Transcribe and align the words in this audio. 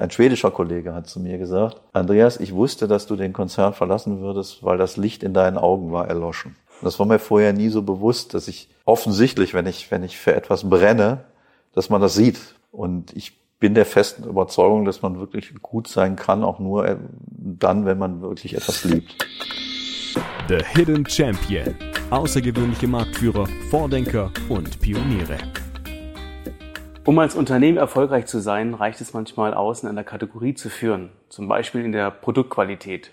Ein 0.00 0.10
schwedischer 0.10 0.50
Kollege 0.50 0.94
hat 0.94 1.08
zu 1.08 1.20
mir 1.20 1.36
gesagt, 1.36 1.82
Andreas, 1.92 2.40
ich 2.40 2.54
wusste, 2.54 2.88
dass 2.88 3.06
du 3.06 3.16
den 3.16 3.34
Konzern 3.34 3.74
verlassen 3.74 4.20
würdest, 4.20 4.64
weil 4.64 4.78
das 4.78 4.96
Licht 4.96 5.22
in 5.22 5.34
deinen 5.34 5.58
Augen 5.58 5.92
war 5.92 6.08
erloschen. 6.08 6.56
Das 6.80 6.98
war 6.98 7.04
mir 7.04 7.18
vorher 7.18 7.52
nie 7.52 7.68
so 7.68 7.82
bewusst, 7.82 8.32
dass 8.32 8.48
ich 8.48 8.70
offensichtlich, 8.86 9.52
wenn 9.52 9.66
ich, 9.66 9.90
wenn 9.90 10.02
ich 10.02 10.16
für 10.16 10.34
etwas 10.34 10.70
brenne, 10.70 11.24
dass 11.74 11.90
man 11.90 12.00
das 12.00 12.14
sieht. 12.14 12.40
Und 12.72 13.14
ich 13.14 13.38
bin 13.58 13.74
der 13.74 13.84
festen 13.84 14.24
Überzeugung, 14.24 14.86
dass 14.86 15.02
man 15.02 15.20
wirklich 15.20 15.52
gut 15.60 15.86
sein 15.86 16.16
kann, 16.16 16.44
auch 16.44 16.60
nur 16.60 16.86
äh, 16.86 16.96
dann, 17.28 17.84
wenn 17.84 17.98
man 17.98 18.22
wirklich 18.22 18.54
etwas 18.54 18.84
liebt. 18.84 19.14
The 20.48 20.64
Hidden 20.64 21.06
Champion. 21.06 21.74
Außergewöhnliche 22.08 22.88
Marktführer, 22.88 23.46
Vordenker 23.70 24.32
und 24.48 24.80
Pioniere. 24.80 25.36
Um 27.06 27.18
als 27.18 27.34
Unternehmen 27.34 27.78
erfolgreich 27.78 28.26
zu 28.26 28.40
sein, 28.40 28.74
reicht 28.74 29.00
es 29.00 29.14
manchmal 29.14 29.54
aus, 29.54 29.82
in 29.82 29.88
einer 29.88 30.04
Kategorie 30.04 30.54
zu 30.54 30.68
führen, 30.68 31.10
zum 31.30 31.48
Beispiel 31.48 31.82
in 31.82 31.92
der 31.92 32.10
Produktqualität. 32.10 33.12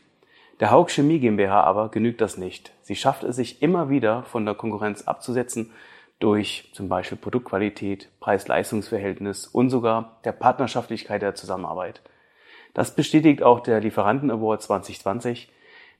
Der 0.59 0.71
Haug 0.71 0.89
Chemie 0.89 1.19
GmbH 1.19 1.61
aber 1.63 1.89
genügt 1.89 2.19
das 2.19 2.37
nicht. 2.37 2.73
Sie 2.81 2.97
schafft 2.97 3.23
es 3.23 3.37
sich 3.37 3.61
immer 3.61 3.89
wieder 3.89 4.23
von 4.23 4.45
der 4.45 4.55
Konkurrenz 4.55 5.03
abzusetzen 5.03 5.71
durch 6.19 6.69
zum 6.73 6.89
Beispiel 6.89 7.17
Produktqualität, 7.17 8.09
Preis-Leistungs-Verhältnis 8.19 9.47
und 9.47 9.69
sogar 9.69 10.19
der 10.25 10.33
Partnerschaftlichkeit 10.33 11.21
der 11.21 11.35
Zusammenarbeit. 11.35 12.01
Das 12.73 12.93
bestätigt 12.93 13.41
auch 13.41 13.61
der 13.61 13.79
Lieferanten 13.79 14.31
Award 14.31 14.63
2020. 14.63 15.49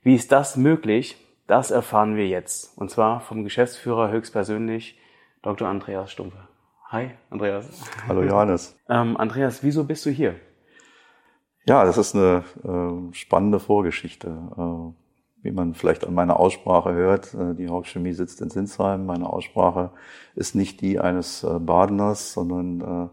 Wie 0.04 0.16
ist 0.16 0.32
das 0.32 0.58
möglich? 0.58 1.16
Das 1.48 1.72
erfahren 1.72 2.18
wir 2.18 2.28
jetzt. 2.28 2.78
Und 2.78 2.92
zwar 2.92 3.22
vom 3.22 3.46
Geschäftsführer 3.46 4.12
höchstpersönlich, 4.12 5.00
Dr. 5.42 5.70
Andreas 5.70 6.12
Stumpfe. 6.12 6.47
Hi, 6.90 7.10
Andreas. 7.30 7.84
Hallo, 8.08 8.24
Johannes. 8.24 8.74
Ähm, 8.90 9.18
Andreas, 9.18 9.62
wieso 9.62 9.84
bist 9.84 10.06
du 10.06 10.10
hier? 10.10 10.36
Ja, 11.66 11.84
das 11.84 11.98
ist 11.98 12.16
eine 12.16 12.46
äh, 12.64 13.14
spannende 13.14 13.60
Vorgeschichte. 13.60 14.30
Äh, 14.58 15.44
wie 15.44 15.52
man 15.52 15.74
vielleicht 15.74 16.08
an 16.08 16.14
meiner 16.14 16.40
Aussprache 16.40 16.94
hört, 16.94 17.34
äh, 17.34 17.54
die 17.56 17.68
Hauptchemie 17.68 18.14
sitzt 18.14 18.40
in 18.40 18.50
Sinsheim. 18.50 19.06
Meine 19.06 19.28
Aussprache 19.28 19.92
ist 20.36 20.56
nicht 20.56 20.80
die 20.80 20.98
eines 20.98 21.44
äh, 21.44 21.60
Badeners, 21.60 22.32
sondern 22.32 23.12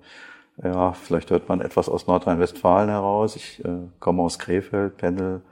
äh, 0.63 0.69
ja, 0.69 0.93
vielleicht 0.93 1.33
hört 1.33 1.49
man 1.49 1.61
etwas 1.61 1.89
aus 1.89 2.07
Nordrhein-Westfalen 2.07 2.89
heraus. 2.89 3.35
Ich 3.35 3.65
äh, 3.65 3.89
komme 3.99 4.23
aus 4.23 4.39
Krefeld, 4.39 4.99
pendel, 4.99 5.43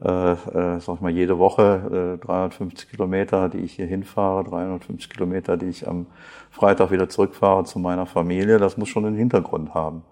äh, 0.00 0.32
äh, 0.32 0.80
sag 0.80 0.96
ich 0.96 1.00
mal, 1.00 1.10
jede 1.10 1.38
Woche 1.38 2.18
äh, 2.22 2.24
350 2.24 2.90
Kilometer, 2.90 3.48
die 3.48 3.58
ich 3.58 3.72
hier 3.74 3.86
hinfahre, 3.86 4.44
350 4.44 5.10
Kilometer, 5.10 5.56
die 5.56 5.66
ich 5.66 5.88
am 5.88 6.06
Freitag 6.50 6.90
wieder 6.92 7.08
zurückfahre 7.08 7.64
zu 7.64 7.78
meiner 7.78 8.06
Familie. 8.06 8.58
Das 8.58 8.76
muss 8.76 8.88
schon 8.88 9.06
einen 9.06 9.16
Hintergrund 9.16 9.74
haben. 9.74 10.02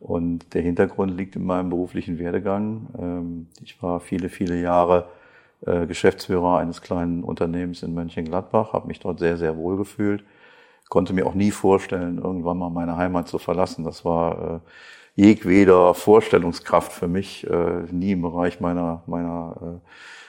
Und 0.00 0.54
der 0.54 0.62
Hintergrund 0.62 1.16
liegt 1.16 1.36
in 1.36 1.44
meinem 1.44 1.70
beruflichen 1.70 2.18
Werdegang. 2.18 2.88
Ähm, 2.98 3.46
ich 3.62 3.80
war 3.82 4.00
viele, 4.00 4.30
viele 4.30 4.60
Jahre 4.60 5.06
äh, 5.66 5.86
Geschäftsführer 5.86 6.58
eines 6.58 6.80
kleinen 6.80 7.22
Unternehmens 7.22 7.82
in 7.82 7.94
Mönchengladbach, 7.94 8.72
habe 8.72 8.88
mich 8.88 8.98
dort 8.98 9.18
sehr, 9.18 9.36
sehr 9.36 9.56
wohl 9.56 9.76
gefühlt, 9.76 10.24
konnte 10.88 11.12
mir 11.12 11.26
auch 11.26 11.34
nie 11.34 11.50
vorstellen, 11.50 12.18
irgendwann 12.18 12.58
mal 12.58 12.70
meine 12.70 12.96
Heimat 12.96 13.28
zu 13.28 13.38
verlassen. 13.38 13.84
Das 13.84 14.04
war 14.04 14.54
äh, 14.56 14.60
jegweder 15.20 15.94
Vorstellungskraft 15.94 16.92
für 16.92 17.08
mich, 17.08 17.46
äh, 17.48 17.82
nie 17.90 18.12
im 18.12 18.22
Bereich 18.22 18.60
meiner, 18.60 19.02
meiner 19.06 19.80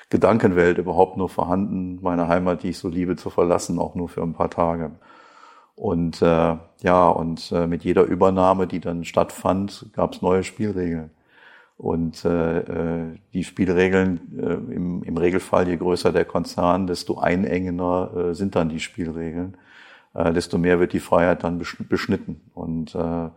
Gedankenwelt 0.09 0.77
überhaupt 0.77 1.15
nur 1.17 1.29
vorhanden, 1.29 1.99
meine 2.01 2.27
Heimat, 2.27 2.63
die 2.63 2.69
ich 2.69 2.77
so 2.77 2.89
liebe, 2.89 3.15
zu 3.15 3.29
verlassen, 3.29 3.79
auch 3.79 3.95
nur 3.95 4.09
für 4.09 4.21
ein 4.21 4.33
paar 4.33 4.49
Tage. 4.49 4.91
Und 5.75 6.21
äh, 6.21 6.57
ja, 6.81 7.07
und 7.07 7.51
äh, 7.53 7.65
mit 7.65 7.83
jeder 7.85 8.03
Übernahme, 8.03 8.67
die 8.67 8.81
dann 8.81 9.05
stattfand, 9.05 9.87
gab 9.93 10.13
es 10.13 10.21
neue 10.21 10.43
Spielregeln. 10.43 11.11
Und 11.77 12.25
äh, 12.25 12.59
äh, 12.59 13.17
die 13.33 13.43
Spielregeln 13.43 14.19
äh, 14.37 14.73
im, 14.75 15.01
im 15.03 15.17
Regelfall, 15.17 15.67
je 15.67 15.77
größer 15.77 16.11
der 16.11 16.25
Konzern, 16.25 16.85
desto 16.85 17.17
einengender 17.17 18.11
äh, 18.15 18.35
sind 18.35 18.55
dann 18.55 18.69
die 18.69 18.81
Spielregeln, 18.81 19.57
äh, 20.13 20.33
desto 20.33 20.57
mehr 20.57 20.79
wird 20.79 20.93
die 20.93 20.99
Freiheit 20.99 21.43
dann 21.43 21.57
beschnitten. 21.89 22.41
Und 22.53 22.93
äh, 22.93 23.29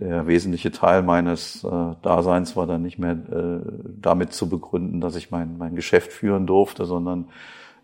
der 0.00 0.26
wesentliche 0.26 0.72
Teil 0.72 1.02
meines 1.02 1.62
äh, 1.64 1.68
Daseins 2.02 2.56
war 2.56 2.66
dann 2.66 2.82
nicht 2.82 2.98
mehr 2.98 3.12
äh, 3.12 3.60
damit 4.00 4.32
zu 4.32 4.48
begründen, 4.48 5.00
dass 5.00 5.14
ich 5.14 5.30
mein, 5.30 5.56
mein 5.58 5.76
Geschäft 5.76 6.12
führen 6.12 6.46
durfte, 6.46 6.84
sondern 6.84 7.26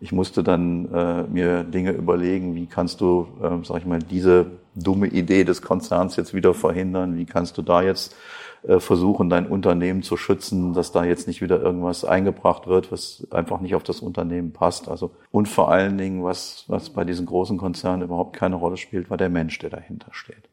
ich 0.01 0.11
musste 0.11 0.43
dann 0.43 0.91
äh, 0.91 1.23
mir 1.23 1.63
Dinge 1.63 1.91
überlegen, 1.91 2.55
wie 2.55 2.65
kannst 2.65 3.01
du, 3.01 3.27
äh, 3.41 3.63
sag 3.63 3.77
ich 3.77 3.85
mal, 3.85 3.99
diese 3.99 4.47
dumme 4.75 5.07
Idee 5.07 5.43
des 5.43 5.61
Konzerns 5.61 6.15
jetzt 6.15 6.33
wieder 6.33 6.53
verhindern, 6.53 7.17
wie 7.17 7.25
kannst 7.25 7.57
du 7.57 7.61
da 7.61 7.81
jetzt 7.81 8.15
äh, 8.63 8.79
versuchen, 8.79 9.29
dein 9.29 9.47
Unternehmen 9.47 10.03
zu 10.03 10.17
schützen, 10.17 10.73
dass 10.73 10.91
da 10.91 11.03
jetzt 11.03 11.27
nicht 11.27 11.41
wieder 11.41 11.61
irgendwas 11.61 12.03
eingebracht 12.03 12.67
wird, 12.67 12.91
was 12.91 13.25
einfach 13.31 13.61
nicht 13.61 13.75
auf 13.75 13.83
das 13.83 14.01
Unternehmen 14.01 14.53
passt. 14.53 14.89
Also 14.89 15.11
und 15.31 15.47
vor 15.47 15.71
allen 15.71 15.97
Dingen, 15.97 16.23
was, 16.23 16.65
was 16.67 16.89
bei 16.89 17.03
diesen 17.03 17.25
großen 17.25 17.57
Konzernen 17.57 18.03
überhaupt 18.03 18.35
keine 18.35 18.55
Rolle 18.55 18.77
spielt, 18.77 19.09
war 19.09 19.17
der 19.17 19.29
Mensch, 19.29 19.59
der 19.59 19.69
dahinter 19.69 20.09
steht. 20.11 20.50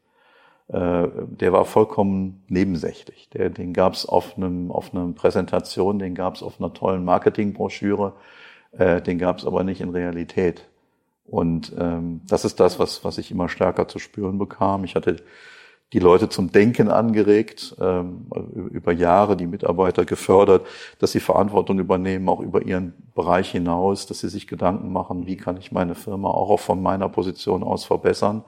Äh, 0.69 1.07
der 1.27 1.51
war 1.51 1.65
vollkommen 1.65 2.43
nebensächlich. 2.47 3.29
Der, 3.29 3.49
den 3.49 3.73
gab 3.73 3.93
es 3.93 4.05
auf 4.05 4.37
einem 4.37 4.71
auf 4.71 4.93
einer 4.93 5.11
Präsentation, 5.13 5.99
den 5.99 6.15
gab 6.15 6.35
es 6.35 6.43
auf 6.43 6.59
einer 6.59 6.73
tollen 6.73 7.03
Marketingbroschüre 7.03 8.13
äh, 8.71 9.01
den 9.01 9.17
gab 9.19 9.39
es 9.39 9.45
aber 9.45 9.63
nicht 9.63 9.81
in 9.81 9.89
Realität. 9.89 10.67
Und 11.25 11.73
ähm, 11.77 12.21
das 12.27 12.45
ist 12.45 12.59
das, 12.59 12.79
was, 12.79 13.03
was 13.03 13.17
ich 13.17 13.31
immer 13.31 13.49
stärker 13.49 13.87
zu 13.87 13.99
spüren 13.99 14.37
bekam. 14.37 14.83
Ich 14.83 14.95
hatte 14.95 15.17
die 15.93 15.99
Leute 15.99 16.29
zum 16.29 16.51
Denken 16.51 16.89
angeregt, 16.89 17.75
ähm, 17.79 18.27
über 18.71 18.91
Jahre 18.91 19.35
die 19.35 19.47
Mitarbeiter 19.47 20.05
gefördert, 20.05 20.67
dass 20.99 21.11
sie 21.11 21.19
Verantwortung 21.19 21.79
übernehmen, 21.79 22.29
auch 22.29 22.41
über 22.41 22.61
ihren 22.61 22.93
Bereich 23.15 23.51
hinaus, 23.51 24.05
dass 24.05 24.19
sie 24.19 24.29
sich 24.29 24.47
Gedanken 24.47 24.91
machen, 24.91 25.25
wie 25.25 25.37
kann 25.37 25.57
ich 25.57 25.71
meine 25.71 25.95
Firma 25.95 26.29
auch 26.29 26.59
von 26.59 26.81
meiner 26.81 27.09
Position 27.09 27.63
aus 27.63 27.85
verbessern. 27.85 28.43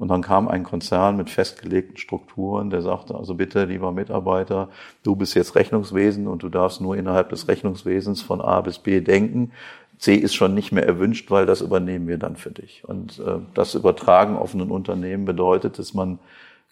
Und 0.00 0.08
dann 0.08 0.22
kam 0.22 0.48
ein 0.48 0.64
Konzern 0.64 1.18
mit 1.18 1.28
festgelegten 1.28 1.98
Strukturen, 1.98 2.70
der 2.70 2.80
sagte, 2.80 3.14
also 3.14 3.34
bitte, 3.34 3.66
lieber 3.66 3.92
Mitarbeiter, 3.92 4.70
du 5.02 5.14
bist 5.14 5.34
jetzt 5.34 5.54
Rechnungswesen 5.56 6.26
und 6.26 6.42
du 6.42 6.48
darfst 6.48 6.80
nur 6.80 6.96
innerhalb 6.96 7.28
des 7.28 7.48
Rechnungswesens 7.48 8.22
von 8.22 8.40
A 8.40 8.62
bis 8.62 8.78
B 8.78 9.02
denken. 9.02 9.52
C 9.98 10.14
ist 10.14 10.34
schon 10.34 10.54
nicht 10.54 10.72
mehr 10.72 10.86
erwünscht, 10.86 11.30
weil 11.30 11.44
das 11.44 11.60
übernehmen 11.60 12.08
wir 12.08 12.16
dann 12.16 12.36
für 12.36 12.50
dich. 12.50 12.82
Und 12.86 13.18
äh, 13.18 13.40
das 13.52 13.74
Übertragen 13.74 14.38
auf 14.38 14.54
ein 14.54 14.62
Unternehmen 14.62 15.26
bedeutet, 15.26 15.78
dass 15.78 15.92
man 15.92 16.18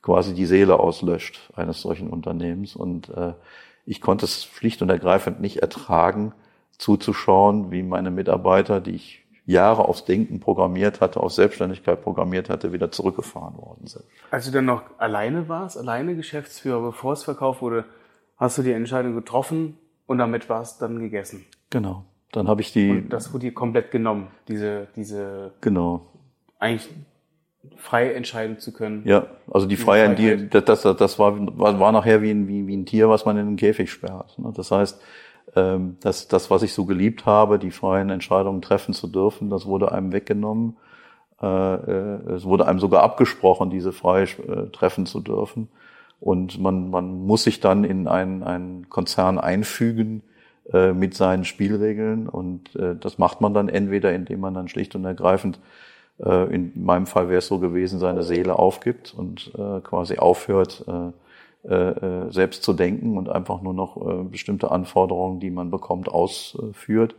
quasi 0.00 0.32
die 0.32 0.46
Seele 0.46 0.80
auslöscht 0.80 1.50
eines 1.54 1.82
solchen 1.82 2.08
Unternehmens. 2.08 2.76
Und 2.76 3.10
äh, 3.10 3.34
ich 3.84 4.00
konnte 4.00 4.24
es 4.24 4.44
schlicht 4.44 4.80
und 4.80 4.88
ergreifend 4.88 5.42
nicht 5.42 5.58
ertragen, 5.58 6.32
zuzuschauen, 6.78 7.70
wie 7.72 7.82
meine 7.82 8.10
Mitarbeiter, 8.10 8.80
die 8.80 8.92
ich 8.92 9.26
Jahre 9.48 9.88
aufs 9.88 10.04
Denken 10.04 10.40
programmiert 10.40 11.00
hatte, 11.00 11.20
auf 11.20 11.32
Selbstständigkeit 11.32 12.02
programmiert 12.02 12.50
hatte, 12.50 12.74
wieder 12.74 12.90
zurückgefahren 12.90 13.56
worden 13.56 13.86
sind. 13.86 14.04
Als 14.30 14.44
du 14.44 14.52
dann 14.52 14.66
noch 14.66 14.82
alleine 14.98 15.48
warst, 15.48 15.78
alleine 15.78 16.14
Geschäftsführer, 16.14 16.82
bevor 16.82 17.14
es 17.14 17.24
verkauft 17.24 17.62
wurde, 17.62 17.86
hast 18.36 18.58
du 18.58 18.62
die 18.62 18.72
Entscheidung 18.72 19.14
getroffen 19.14 19.78
und 20.06 20.18
damit 20.18 20.50
war 20.50 20.60
es 20.60 20.76
dann 20.76 20.98
gegessen. 20.98 21.46
Genau. 21.70 22.04
Dann 22.30 22.46
habe 22.46 22.60
ich 22.60 22.74
die. 22.74 22.90
Und 22.90 23.08
das 23.08 23.32
wurde 23.32 23.46
dir 23.46 23.54
komplett 23.54 23.90
genommen, 23.90 24.28
diese, 24.48 24.88
diese. 24.96 25.52
Genau. 25.62 26.06
Eigentlich 26.58 26.90
frei 27.76 28.12
entscheiden 28.12 28.58
zu 28.58 28.74
können. 28.74 29.02
Ja, 29.06 29.28
also 29.50 29.66
die 29.66 29.76
Freiheit, 29.76 30.18
die, 30.18 30.48
das, 30.50 30.64
das, 30.64 30.82
das 30.82 31.18
war, 31.18 31.58
war, 31.58 31.80
war 31.80 31.92
nachher 31.92 32.20
wie 32.20 32.30
ein, 32.30 32.48
wie, 32.48 32.66
wie 32.66 32.76
ein 32.76 32.84
Tier, 32.84 33.08
was 33.08 33.24
man 33.24 33.38
in 33.38 33.46
einen 33.46 33.56
Käfig 33.56 33.90
sperrt. 33.90 34.38
Ne? 34.38 34.52
Das 34.54 34.70
heißt, 34.70 35.00
ähm, 35.56 35.96
das, 36.00 36.28
das, 36.28 36.50
was 36.50 36.62
ich 36.62 36.72
so 36.72 36.84
geliebt 36.84 37.26
habe, 37.26 37.58
die 37.58 37.70
freien 37.70 38.10
Entscheidungen 38.10 38.62
treffen 38.62 38.94
zu 38.94 39.06
dürfen, 39.06 39.50
das 39.50 39.66
wurde 39.66 39.92
einem 39.92 40.12
weggenommen. 40.12 40.76
Äh, 41.40 41.46
äh, 41.46 42.32
es 42.32 42.44
wurde 42.44 42.66
einem 42.66 42.80
sogar 42.80 43.02
abgesprochen, 43.02 43.70
diese 43.70 43.92
frei 43.92 44.22
äh, 44.22 44.70
treffen 44.72 45.06
zu 45.06 45.20
dürfen. 45.20 45.68
Und 46.20 46.60
man, 46.60 46.90
man 46.90 47.26
muss 47.26 47.44
sich 47.44 47.60
dann 47.60 47.84
in 47.84 48.08
einen, 48.08 48.42
einen 48.42 48.88
Konzern 48.88 49.38
einfügen 49.38 50.22
mit 50.70 51.14
seinen 51.14 51.44
Spielregeln. 51.44 52.28
Und 52.28 52.70
das 52.74 53.16
macht 53.16 53.40
man 53.40 53.54
dann 53.54 53.70
entweder, 53.70 54.12
indem 54.12 54.40
man 54.40 54.52
dann 54.52 54.68
schlicht 54.68 54.96
und 54.96 55.04
ergreifend, 55.04 55.60
in 56.18 56.72
meinem 56.74 57.06
Fall 57.06 57.28
wäre 57.28 57.38
es 57.38 57.46
so 57.46 57.58
gewesen, 57.60 58.00
seine 58.00 58.22
Seele 58.22 58.58
aufgibt 58.58 59.14
und 59.16 59.52
quasi 59.84 60.18
aufhört, 60.18 60.84
äh, 61.64 62.30
selbst 62.30 62.62
zu 62.62 62.72
denken 62.72 63.16
und 63.18 63.28
einfach 63.28 63.62
nur 63.62 63.74
noch 63.74 63.96
äh, 63.96 64.22
bestimmte 64.24 64.70
Anforderungen, 64.70 65.40
die 65.40 65.50
man 65.50 65.70
bekommt, 65.70 66.08
ausführt. 66.08 67.14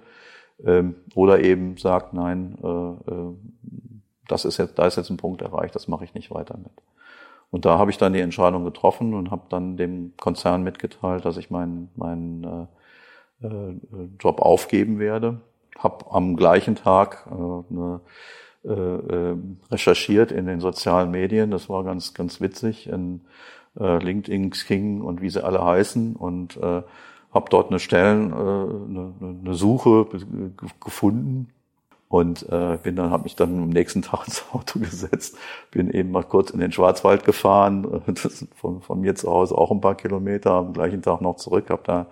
Ähm, 0.66 0.96
oder 1.16 1.40
eben 1.42 1.78
sagt, 1.78 2.14
nein, 2.14 2.58
äh, 2.64 2.68
äh, 2.68 3.34
das 4.28 4.46
ist 4.46 4.58
jetzt, 4.58 4.78
da 4.78 4.86
ist 4.86 4.98
jetzt 4.98 5.10
ein 5.10 5.18
Punkt 5.18 5.42
erreicht, 5.42 5.76
das 5.76 5.88
mache 5.88 6.04
ich 6.04 6.14
nicht 6.14 6.32
weiter 6.32 6.58
mit. 6.58 6.72
Und 7.52 7.66
da 7.66 7.78
habe 7.78 7.92
ich 7.92 7.98
dann 7.98 8.14
die 8.14 8.20
Entscheidung 8.20 8.64
getroffen 8.64 9.14
und 9.14 9.32
habe 9.32 9.44
dann 9.50 9.76
dem 9.76 10.14
Konzern 10.18 10.64
mitgeteilt, 10.64 11.26
dass 11.26 11.38
ich 11.38 11.50
meinen 11.50 11.90
meinen 11.96 12.44
äh, 12.44 13.46
äh, 13.46 13.80
Job 14.20 14.42
aufgeben 14.42 15.00
werde. 15.00 15.42
Habe 15.78 16.06
am 16.12 16.36
gleichen 16.36 16.76
Tag 16.76 17.26
äh, 17.28 17.34
eine, 17.34 18.02
äh, 18.64 19.36
recherchiert 19.72 20.32
in 20.32 20.46
den 20.46 20.60
sozialen 20.60 21.10
Medien. 21.10 21.50
Das 21.50 21.70
war 21.70 21.84
ganz 21.84 22.14
ganz 22.14 22.42
witzig. 22.42 22.90
Äh, 23.80 23.98
LinkedIn, 23.98 24.50
Xing 24.52 25.02
und 25.02 25.22
wie 25.22 25.30
sie 25.30 25.44
alle 25.44 25.64
heißen 25.64 26.16
und 26.16 26.58
äh, 26.58 26.82
habe 27.32 27.50
dort 27.50 27.70
eine 27.70 27.80
Stellen, 27.80 28.32
äh, 28.32 28.36
eine, 28.36 29.14
eine 29.22 29.54
Suche 29.54 30.08
gefunden 30.80 31.50
und 32.08 32.50
äh, 32.50 32.78
bin 32.82 32.96
dann 32.96 33.12
habe 33.12 33.24
mich 33.24 33.36
dann 33.36 33.62
am 33.62 33.70
nächsten 33.70 34.02
Tag 34.04 34.28
ins 34.28 34.44
Auto 34.52 34.80
gesetzt, 34.80 35.38
bin 35.72 35.92
eben 35.92 36.12
mal 36.12 36.24
kurz 36.24 36.50
in 36.50 36.60
den 36.60 36.72
Schwarzwald 36.72 37.24
gefahren, 37.24 38.04
ist 38.08 38.48
von, 38.56 38.82
von 38.82 39.00
mir 39.00 39.16
zu 39.16 39.30
Hause 39.30 39.56
auch 39.56 39.72
ein 39.72 39.82
paar 39.82 39.96
Kilometer, 39.96 40.52
am 40.52 40.74
gleichen 40.74 41.02
Tag 41.02 41.22
noch 41.22 41.38
zurück, 41.38 41.70
habe 41.70 41.84
da 41.86 42.08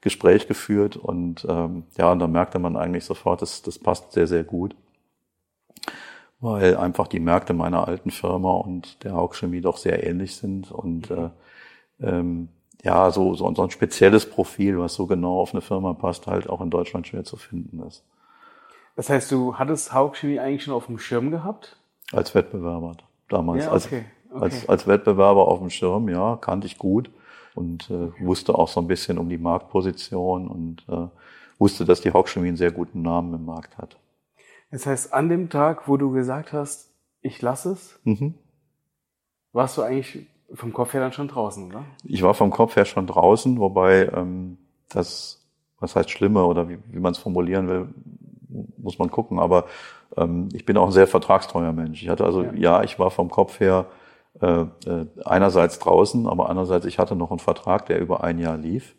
Gespräch 0.00 0.48
geführt 0.48 0.96
und 0.96 1.46
ähm, 1.48 1.84
ja, 1.96 2.12
und 2.12 2.18
da 2.18 2.26
merkte 2.26 2.58
man 2.58 2.76
eigentlich 2.76 3.04
sofort, 3.04 3.40
das, 3.40 3.62
das 3.62 3.78
passt 3.78 4.12
sehr, 4.12 4.26
sehr 4.26 4.44
gut, 4.44 4.74
weil 6.44 6.76
einfach 6.76 7.08
die 7.08 7.20
Märkte 7.20 7.54
meiner 7.54 7.88
alten 7.88 8.10
Firma 8.10 8.52
und 8.52 9.02
der 9.02 9.14
Haug 9.14 9.30
Chemie 9.34 9.62
doch 9.62 9.78
sehr 9.78 10.06
ähnlich 10.06 10.36
sind 10.36 10.70
und 10.70 11.10
äh, 11.10 11.30
ähm, 12.00 12.48
ja, 12.82 13.10
so, 13.10 13.34
so, 13.34 13.52
so 13.54 13.62
ein 13.62 13.70
spezielles 13.70 14.28
Profil, 14.28 14.78
was 14.78 14.92
so 14.92 15.06
genau 15.06 15.40
auf 15.40 15.54
eine 15.54 15.62
Firma 15.62 15.94
passt, 15.94 16.26
halt 16.26 16.50
auch 16.50 16.60
in 16.60 16.68
Deutschland 16.68 17.06
schwer 17.06 17.24
zu 17.24 17.38
finden 17.38 17.82
ist. 17.88 18.04
Das 18.94 19.08
heißt, 19.08 19.32
du 19.32 19.56
hattest 19.56 19.94
Haug 19.94 20.16
Chemie 20.16 20.38
eigentlich 20.38 20.64
schon 20.64 20.74
auf 20.74 20.84
dem 20.84 20.98
Schirm 20.98 21.30
gehabt? 21.30 21.78
Als 22.12 22.34
Wettbewerber 22.34 22.98
damals. 23.30 23.64
Ja, 23.64 23.72
okay. 23.72 24.04
okay. 24.30 24.44
Als, 24.44 24.68
als 24.68 24.86
Wettbewerber 24.86 25.48
auf 25.48 25.60
dem 25.60 25.70
Schirm, 25.70 26.10
ja, 26.10 26.36
kannte 26.36 26.66
ich 26.66 26.76
gut 26.76 27.10
und 27.54 27.88
äh, 27.88 27.94
okay. 27.94 28.26
wusste 28.26 28.54
auch 28.54 28.68
so 28.68 28.80
ein 28.80 28.86
bisschen 28.86 29.16
um 29.16 29.30
die 29.30 29.38
Marktposition 29.38 30.46
und 30.46 30.84
äh, 30.90 31.08
wusste, 31.58 31.86
dass 31.86 32.02
die 32.02 32.12
Haug 32.12 32.28
Chemie 32.28 32.48
einen 32.48 32.58
sehr 32.58 32.70
guten 32.70 33.00
Namen 33.00 33.32
im 33.32 33.46
Markt 33.46 33.78
hat. 33.78 33.96
Das 34.74 34.86
heißt, 34.86 35.14
an 35.14 35.28
dem 35.28 35.50
Tag, 35.50 35.86
wo 35.86 35.96
du 35.96 36.10
gesagt 36.10 36.52
hast, 36.52 36.90
ich 37.20 37.40
lasse 37.40 37.70
es, 37.70 38.00
mhm. 38.02 38.34
warst 39.52 39.78
du 39.78 39.82
eigentlich 39.82 40.26
vom 40.52 40.72
Kopf 40.72 40.94
her 40.94 41.00
dann 41.00 41.12
schon 41.12 41.28
draußen, 41.28 41.68
oder? 41.68 41.84
Ich 42.02 42.24
war 42.24 42.34
vom 42.34 42.50
Kopf 42.50 42.74
her 42.74 42.84
schon 42.84 43.06
draußen, 43.06 43.60
wobei 43.60 44.08
ähm, 44.12 44.58
das, 44.88 45.46
was 45.78 45.94
heißt 45.94 46.10
Schlimme 46.10 46.44
oder 46.44 46.68
wie, 46.68 46.78
wie 46.90 46.98
man 46.98 47.12
es 47.12 47.18
formulieren 47.18 47.68
will, 47.68 47.88
muss 48.76 48.98
man 48.98 49.12
gucken. 49.12 49.38
Aber 49.38 49.66
ähm, 50.16 50.48
ich 50.52 50.64
bin 50.64 50.76
auch 50.76 50.86
ein 50.86 50.92
sehr 50.92 51.06
vertragstreuer 51.06 51.72
Mensch. 51.72 52.02
Ich 52.02 52.08
hatte 52.08 52.24
also, 52.24 52.42
ja, 52.42 52.52
ja 52.54 52.82
ich 52.82 52.98
war 52.98 53.12
vom 53.12 53.30
Kopf 53.30 53.60
her 53.60 53.86
äh, 54.40 54.62
äh, 54.86 55.06
einerseits 55.24 55.78
draußen, 55.78 56.26
aber 56.26 56.50
andererseits, 56.50 56.84
ich 56.84 56.98
hatte 56.98 57.14
noch 57.14 57.30
einen 57.30 57.38
Vertrag, 57.38 57.86
der 57.86 58.00
über 58.00 58.24
ein 58.24 58.40
Jahr 58.40 58.56
lief 58.56 58.96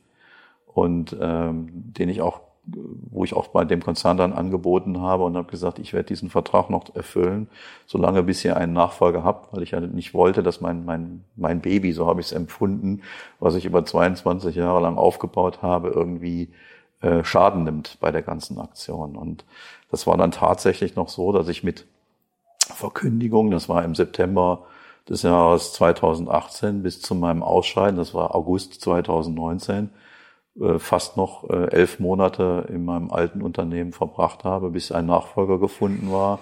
und 0.67 1.17
ähm, 1.19 1.67
den 1.73 2.07
ich 2.07 2.21
auch 2.21 2.39
wo 2.67 3.23
ich 3.23 3.33
auch 3.33 3.47
bei 3.47 3.63
dem 3.63 3.81
Konzern 3.83 4.17
dann 4.17 4.33
angeboten 4.33 4.99
habe 4.99 5.23
und 5.23 5.37
habe 5.37 5.51
gesagt, 5.51 5.79
ich 5.79 5.93
werde 5.93 6.07
diesen 6.07 6.29
Vertrag 6.29 6.69
noch 6.69 6.95
erfüllen, 6.95 7.47
solange 7.85 8.23
bis 8.23 8.43
ihr 8.43 8.57
einen 8.57 8.73
Nachfolger 8.73 9.23
habt, 9.23 9.53
weil 9.53 9.63
ich 9.63 9.71
ja 9.71 9.79
nicht 9.79 10.13
wollte, 10.13 10.41
dass 10.41 10.61
mein, 10.61 10.85
mein, 10.85 11.23
mein 11.35 11.61
Baby, 11.61 11.91
so 11.91 12.07
habe 12.07 12.21
ich 12.21 12.27
es 12.27 12.31
empfunden, 12.31 13.01
was 13.39 13.55
ich 13.55 13.65
über 13.65 13.85
22 13.85 14.55
Jahre 14.55 14.81
lang 14.81 14.97
aufgebaut 14.97 15.61
habe, 15.61 15.89
irgendwie 15.89 16.49
äh, 17.01 17.23
Schaden 17.23 17.63
nimmt 17.63 17.97
bei 17.99 18.11
der 18.11 18.23
ganzen 18.23 18.59
Aktion. 18.59 19.15
Und 19.15 19.45
das 19.91 20.07
war 20.07 20.17
dann 20.17 20.31
tatsächlich 20.31 20.95
noch 20.95 21.09
so, 21.09 21.31
dass 21.31 21.47
ich 21.47 21.63
mit 21.63 21.85
Verkündigung, 22.59 23.51
das 23.51 23.69
war 23.69 23.83
im 23.83 23.93
September 23.93 24.65
des 25.07 25.21
Jahres 25.21 25.73
2018 25.73 26.81
bis 26.81 26.99
zu 26.99 27.13
meinem 27.13 27.43
Ausscheiden, 27.43 27.97
das 27.97 28.15
war 28.15 28.33
August 28.33 28.81
2019, 28.81 29.85
äh, 29.85 29.89
fast 30.79 31.17
noch 31.17 31.49
äh, 31.49 31.69
elf 31.71 31.99
Monate 31.99 32.65
in 32.69 32.85
meinem 32.85 33.11
alten 33.11 33.41
Unternehmen 33.41 33.91
verbracht 33.91 34.43
habe, 34.43 34.69
bis 34.69 34.91
ein 34.91 35.05
Nachfolger 35.05 35.59
gefunden 35.59 36.11
war, 36.11 36.39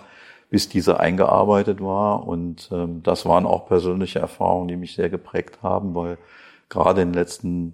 bis 0.49 0.69
dieser 0.69 0.99
eingearbeitet 0.99 1.81
war. 1.81 2.27
Und 2.27 2.69
ähm, 2.71 3.01
das 3.03 3.25
waren 3.25 3.45
auch 3.45 3.67
persönliche 3.67 4.19
Erfahrungen, 4.19 4.67
die 4.67 4.75
mich 4.75 4.93
sehr 4.93 5.09
geprägt 5.09 5.63
haben, 5.63 5.95
weil 5.95 6.17
gerade 6.69 7.01
in 7.01 7.09
den 7.09 7.15
letzten 7.15 7.73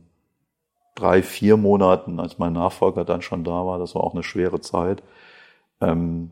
drei, 0.95 1.21
vier 1.23 1.57
Monaten, 1.57 2.19
als 2.19 2.39
mein 2.39 2.53
Nachfolger 2.53 3.03
dann 3.05 3.21
schon 3.21 3.43
da 3.43 3.65
war, 3.65 3.79
das 3.79 3.95
war 3.95 4.03
auch 4.03 4.13
eine 4.13 4.23
schwere 4.23 4.61
Zeit, 4.61 5.03
ähm, 5.81 6.31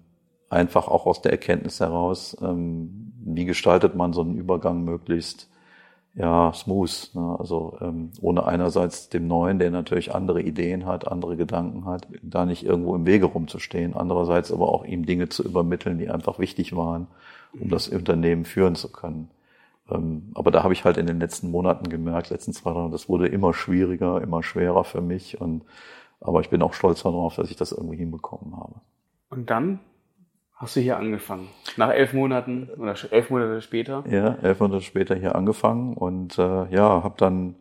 einfach 0.50 0.88
auch 0.88 1.06
aus 1.06 1.21
der 1.21 1.31
Erkenntnis 1.33 1.80
heraus, 1.80 2.38
ähm, 2.42 3.13
wie 3.25 3.45
gestaltet 3.45 3.95
man 3.95 4.13
so 4.13 4.21
einen 4.21 4.36
Übergang 4.36 4.83
möglichst 4.83 5.50
ja, 6.18 6.52
smooth. 6.52 7.12
Ne? 7.14 7.36
Also 7.40 7.78
ähm, 7.80 8.12
ohne 8.22 8.46
einerseits 8.46 9.10
dem 9.10 9.28
Neuen, 9.28 9.60
der 9.60 9.69
natürlich 9.69 10.16
andere 10.16 10.42
Ideen 10.42 10.86
hat, 10.86 11.08
andere 11.08 11.38
Gedanken 11.38 11.86
hat, 11.86 12.08
da 12.24 12.46
nicht 12.46 12.66
irgendwo 12.66 12.96
im 12.96 13.06
Wege 13.06 13.28
rumzustehen. 13.28 13.96
Andererseits 13.96 14.52
aber 14.52 14.69
auch 14.69 14.84
ihm 14.84 15.06
Dinge 15.06 15.30
zu 15.30 15.44
übermitteln, 15.44 16.00
die 16.00 16.10
einfach 16.10 16.40
wichtig 16.40 16.75
waren, 16.75 17.08
um 17.60 17.69
das 17.69 17.88
Unternehmen 17.88 18.46
führen 18.46 18.75
zu 18.75 18.92
können. 18.92 19.30
Ähm, 19.92 20.31
aber 20.34 20.50
da 20.50 20.64
habe 20.64 20.74
ich 20.74 20.86
halt 20.86 20.98
in 20.98 21.06
den 21.06 21.19
letzten 21.19 21.52
Monaten 21.52 21.88
gemerkt, 21.88 22.31
letzten 22.31 22.52
zwei 22.52 22.74
Jahren, 22.74 22.92
das 22.92 23.08
wurde 23.08 23.28
immer 23.28 23.54
schwieriger, 23.54 24.19
immer 24.19 24.42
schwerer 24.42 24.84
für 24.86 25.02
mich. 25.02 25.40
Und 25.40 25.66
aber 26.19 26.42
ich 26.42 26.50
bin 26.50 26.64
auch 26.64 26.74
stolz 26.74 27.04
darauf, 27.04 27.36
dass 27.36 27.52
ich 27.52 27.58
das 27.58 27.72
irgendwie 27.72 27.98
hinbekommen 27.98 28.58
habe. 28.58 28.81
Und 29.30 29.52
dann 29.52 29.80
hast 30.57 30.75
du 30.75 30.80
hier 30.81 30.98
angefangen? 30.98 31.48
Nach 31.77 31.89
elf 31.89 32.13
Monaten 32.13 32.69
oder 32.77 32.95
elf 33.12 33.30
Monate 33.30 33.62
später? 33.62 34.04
Ja, 34.09 34.36
elf 34.42 34.59
Monate 34.59 34.81
später 34.81 35.15
hier 35.15 35.36
angefangen 35.36 35.94
und 35.94 36.38
äh, 36.38 36.65
ja, 36.69 37.04
habe 37.04 37.15
dann 37.18 37.56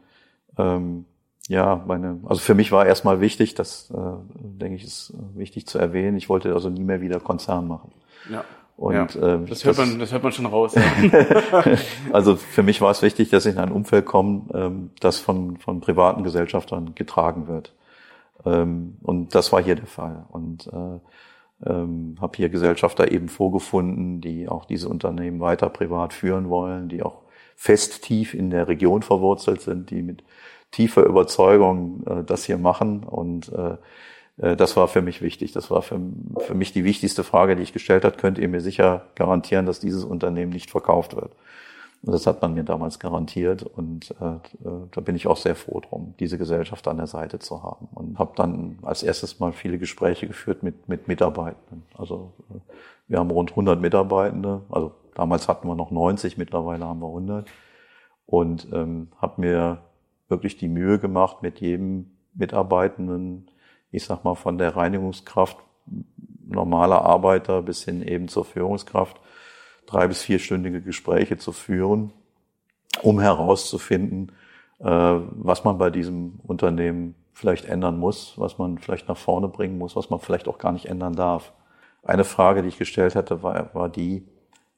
ähm, 0.58 1.04
ja 1.48 1.82
meine, 1.86 2.20
also 2.26 2.40
für 2.40 2.54
mich 2.54 2.72
war 2.72 2.86
erstmal 2.86 3.20
wichtig, 3.20 3.54
das 3.54 3.90
äh, 3.90 3.96
denke 4.34 4.76
ich 4.76 4.84
ist 4.84 5.14
wichtig 5.34 5.66
zu 5.66 5.78
erwähnen. 5.78 6.16
Ich 6.16 6.28
wollte 6.28 6.52
also 6.52 6.70
nie 6.70 6.84
mehr 6.84 7.00
wieder 7.00 7.20
Konzern 7.20 7.68
machen. 7.68 7.92
Ja. 8.30 8.44
Und 8.76 9.14
ja, 9.14 9.34
ähm, 9.34 9.46
das, 9.46 9.64
hört 9.64 9.78
man, 9.78 9.98
das 9.98 10.12
hört 10.12 10.22
man 10.22 10.32
schon 10.32 10.46
raus. 10.46 10.74
Also 12.12 12.36
für 12.36 12.62
mich 12.62 12.82
war 12.82 12.90
es 12.90 13.00
wichtig, 13.00 13.30
dass 13.30 13.46
ich 13.46 13.54
in 13.54 13.60
ein 13.60 13.72
Umfeld 13.72 14.04
komme, 14.04 14.42
ähm, 14.52 14.90
das 15.00 15.18
von, 15.18 15.56
von 15.56 15.80
privaten 15.80 16.22
Gesellschaftern 16.24 16.94
getragen 16.94 17.48
wird. 17.48 17.72
Ähm, 18.44 18.98
und 19.02 19.34
das 19.34 19.50
war 19.52 19.62
hier 19.62 19.76
der 19.76 19.86
Fall. 19.86 20.26
Und 20.28 20.66
äh, 20.66 21.00
ähm, 21.64 22.16
habe 22.20 22.36
hier 22.36 22.48
Gesellschafter 22.48 23.10
eben 23.10 23.28
vorgefunden, 23.28 24.20
die 24.20 24.48
auch 24.48 24.64
diese 24.64 24.88
Unternehmen 24.88 25.40
weiter 25.40 25.70
privat 25.70 26.12
führen 26.12 26.48
wollen, 26.48 26.88
die 26.88 27.02
auch 27.02 27.22
fest 27.56 28.02
tief 28.02 28.34
in 28.34 28.50
der 28.50 28.68
Region 28.68 29.02
verwurzelt 29.02 29.62
sind, 29.62 29.90
die 29.90 30.02
mit 30.02 30.22
tiefer 30.70 31.04
Überzeugung 31.04 32.04
äh, 32.06 32.24
das 32.24 32.44
hier 32.44 32.58
machen. 32.58 33.04
Und 33.04 33.50
äh, 33.52 33.76
äh, 34.38 34.56
das 34.56 34.76
war 34.76 34.88
für 34.88 35.02
mich 35.02 35.22
wichtig. 35.22 35.52
Das 35.52 35.70
war 35.70 35.82
für, 35.82 36.00
für 36.40 36.54
mich 36.54 36.72
die 36.72 36.84
wichtigste 36.84 37.24
Frage, 37.24 37.56
die 37.56 37.62
ich 37.62 37.72
gestellt 37.72 38.04
habe. 38.04 38.16
Könnt 38.16 38.38
ihr 38.38 38.48
mir 38.48 38.60
sicher 38.60 39.06
garantieren, 39.14 39.66
dass 39.66 39.80
dieses 39.80 40.04
Unternehmen 40.04 40.52
nicht 40.52 40.70
verkauft 40.70 41.16
wird? 41.16 41.32
Das 42.08 42.28
hat 42.28 42.40
man 42.40 42.54
mir 42.54 42.62
damals 42.62 43.00
garantiert 43.00 43.64
und 43.64 44.14
äh, 44.20 44.36
äh, 44.36 44.86
da 44.92 45.00
bin 45.00 45.16
ich 45.16 45.26
auch 45.26 45.36
sehr 45.36 45.56
froh 45.56 45.80
drum, 45.80 46.14
diese 46.20 46.38
Gesellschaft 46.38 46.86
an 46.86 46.98
der 46.98 47.08
Seite 47.08 47.40
zu 47.40 47.64
haben. 47.64 47.88
Und 47.92 48.20
habe 48.20 48.32
dann 48.36 48.78
als 48.82 49.02
erstes 49.02 49.40
mal 49.40 49.52
viele 49.52 49.76
Gespräche 49.76 50.28
geführt 50.28 50.62
mit, 50.62 50.88
mit 50.88 51.08
Mitarbeitenden. 51.08 51.82
Also 51.98 52.32
äh, 52.50 52.60
wir 53.08 53.18
haben 53.18 53.30
rund 53.30 53.50
100 53.50 53.80
Mitarbeitende, 53.80 54.62
also 54.70 54.92
damals 55.16 55.48
hatten 55.48 55.66
wir 55.66 55.74
noch 55.74 55.90
90, 55.90 56.38
mittlerweile 56.38 56.84
haben 56.84 57.00
wir 57.00 57.08
100. 57.08 57.48
Und 58.26 58.68
ähm, 58.72 59.08
habe 59.18 59.40
mir 59.40 59.78
wirklich 60.28 60.56
die 60.56 60.68
Mühe 60.68 61.00
gemacht, 61.00 61.42
mit 61.42 61.60
jedem 61.60 62.12
Mitarbeitenden, 62.34 63.50
ich 63.90 64.04
sag 64.04 64.22
mal 64.22 64.36
von 64.36 64.58
der 64.58 64.76
Reinigungskraft, 64.76 65.56
normaler 66.46 67.02
Arbeiter 67.02 67.62
bis 67.62 67.82
hin 67.82 68.02
eben 68.02 68.28
zur 68.28 68.44
Führungskraft, 68.44 69.20
drei 69.86 70.08
bis 70.08 70.22
vierstündige 70.22 70.80
Gespräche 70.80 71.38
zu 71.38 71.52
führen, 71.52 72.12
um 73.02 73.20
herauszufinden, 73.20 74.32
äh, 74.80 74.84
was 74.84 75.64
man 75.64 75.78
bei 75.78 75.90
diesem 75.90 76.40
Unternehmen 76.46 77.14
vielleicht 77.32 77.66
ändern 77.66 77.98
muss, 77.98 78.34
was 78.36 78.58
man 78.58 78.78
vielleicht 78.78 79.08
nach 79.08 79.16
vorne 79.16 79.48
bringen 79.48 79.78
muss, 79.78 79.96
was 79.96 80.10
man 80.10 80.20
vielleicht 80.20 80.48
auch 80.48 80.58
gar 80.58 80.72
nicht 80.72 80.86
ändern 80.86 81.14
darf. 81.14 81.52
Eine 82.02 82.24
Frage, 82.24 82.62
die 82.62 82.68
ich 82.68 82.78
gestellt 82.78 83.14
hatte, 83.14 83.42
war, 83.42 83.74
war 83.74 83.88
die, 83.88 84.26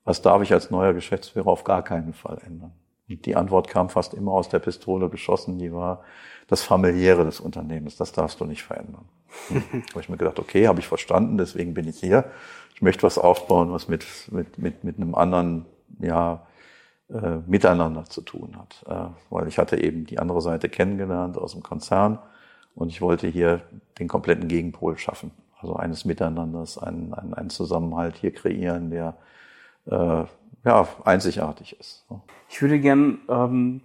was 0.05 0.23
darf 0.23 0.43
ich 0.43 0.53
als 0.53 0.71
neuer 0.71 0.95
Geschäftsführer 0.95 1.49
auf 1.49 1.65
gar 1.65 1.83
keinen 1.83 2.15
Fall 2.15 2.39
ändern? 2.45 2.73
Und 3.09 3.25
die 3.27 3.37
Antwort 3.37 3.69
kam 3.69 3.89
fast 3.89 4.15
immer 4.15 4.33
aus 4.33 4.49
der 4.49 4.59
Pistole 4.59 5.09
geschossen, 5.09 5.59
die 5.59 5.73
war, 5.73 6.03
das 6.49 6.63
familiäre 6.63 7.25
des 7.25 7.41
Unternehmens, 7.41 7.97
das 7.97 8.13
darfst 8.13 8.41
du 8.41 8.45
nicht 8.45 8.63
verändern. 8.63 9.05
Hm. 9.49 9.63
habe 9.91 10.01
ich 10.01 10.09
mir 10.09 10.17
gedacht, 10.17 10.39
okay, 10.39 10.69
habe 10.69 10.81
ich 10.81 10.89
verstanden, 10.89 11.39
deswegen 11.39 11.75
bin 11.75 11.89
ich 11.89 12.01
hier 12.01 12.31
ich 12.79 12.83
möchte 12.83 13.03
was 13.03 13.19
aufbauen, 13.19 13.73
was 13.73 13.89
mit, 13.89 14.07
mit, 14.31 14.57
mit, 14.57 14.85
mit 14.85 14.99
einem 14.99 15.17
anderen, 15.17 15.67
ja, 15.99 16.47
äh, 17.11 17.39
Miteinander 17.45 18.05
zu 18.05 18.21
tun 18.21 18.57
hat. 18.57 18.85
Äh, 18.87 19.11
weil 19.31 19.49
ich 19.49 19.59
hatte 19.59 19.83
eben 19.83 20.07
die 20.07 20.21
andere 20.21 20.41
Seite 20.41 20.69
kennengelernt 20.69 21.37
aus 21.37 21.55
dem 21.55 21.65
Konzern 21.65 22.21
und 22.77 22.91
ich 22.91 23.01
wollte 23.01 23.27
hier 23.27 23.63
den 23.99 24.07
kompletten 24.07 24.47
Gegenpol 24.47 24.97
schaffen. 24.97 25.33
Also 25.61 25.75
eines 25.75 26.05
Miteinanders, 26.05 26.79
einen, 26.79 27.13
einen, 27.15 27.35
einen 27.35 27.51
Zusammenhalt 27.51 28.15
hier 28.15 28.33
kreieren, 28.33 28.93
der 28.93 29.17
äh, 29.87 30.25
ja, 30.65 30.89
einzigartig 31.05 31.81
ist. 31.81 32.07
Ich 32.49 32.63
würde 32.63 32.79
gern 32.79 33.19
ähm, 33.29 33.81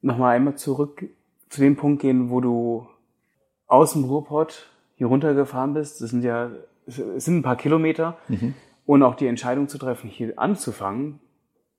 nochmal 0.00 0.34
einmal 0.34 0.56
zurück 0.56 1.04
zu 1.50 1.60
dem 1.60 1.76
Punkt 1.76 2.00
gehen, 2.00 2.30
wo 2.30 2.40
du 2.40 2.88
aus 3.74 3.92
dem 3.92 4.04
Ruhrpott 4.04 4.70
hier 4.96 5.08
runtergefahren 5.08 5.74
bist. 5.74 6.00
Das 6.00 6.10
sind 6.10 6.24
ja 6.24 6.50
es 6.86 6.96
sind 7.24 7.38
ein 7.38 7.42
paar 7.42 7.56
Kilometer. 7.56 8.16
Mhm. 8.28 8.54
Und 8.86 9.02
auch 9.02 9.14
die 9.14 9.26
Entscheidung 9.26 9.68
zu 9.68 9.78
treffen, 9.78 10.10
hier 10.10 10.38
anzufangen, 10.38 11.20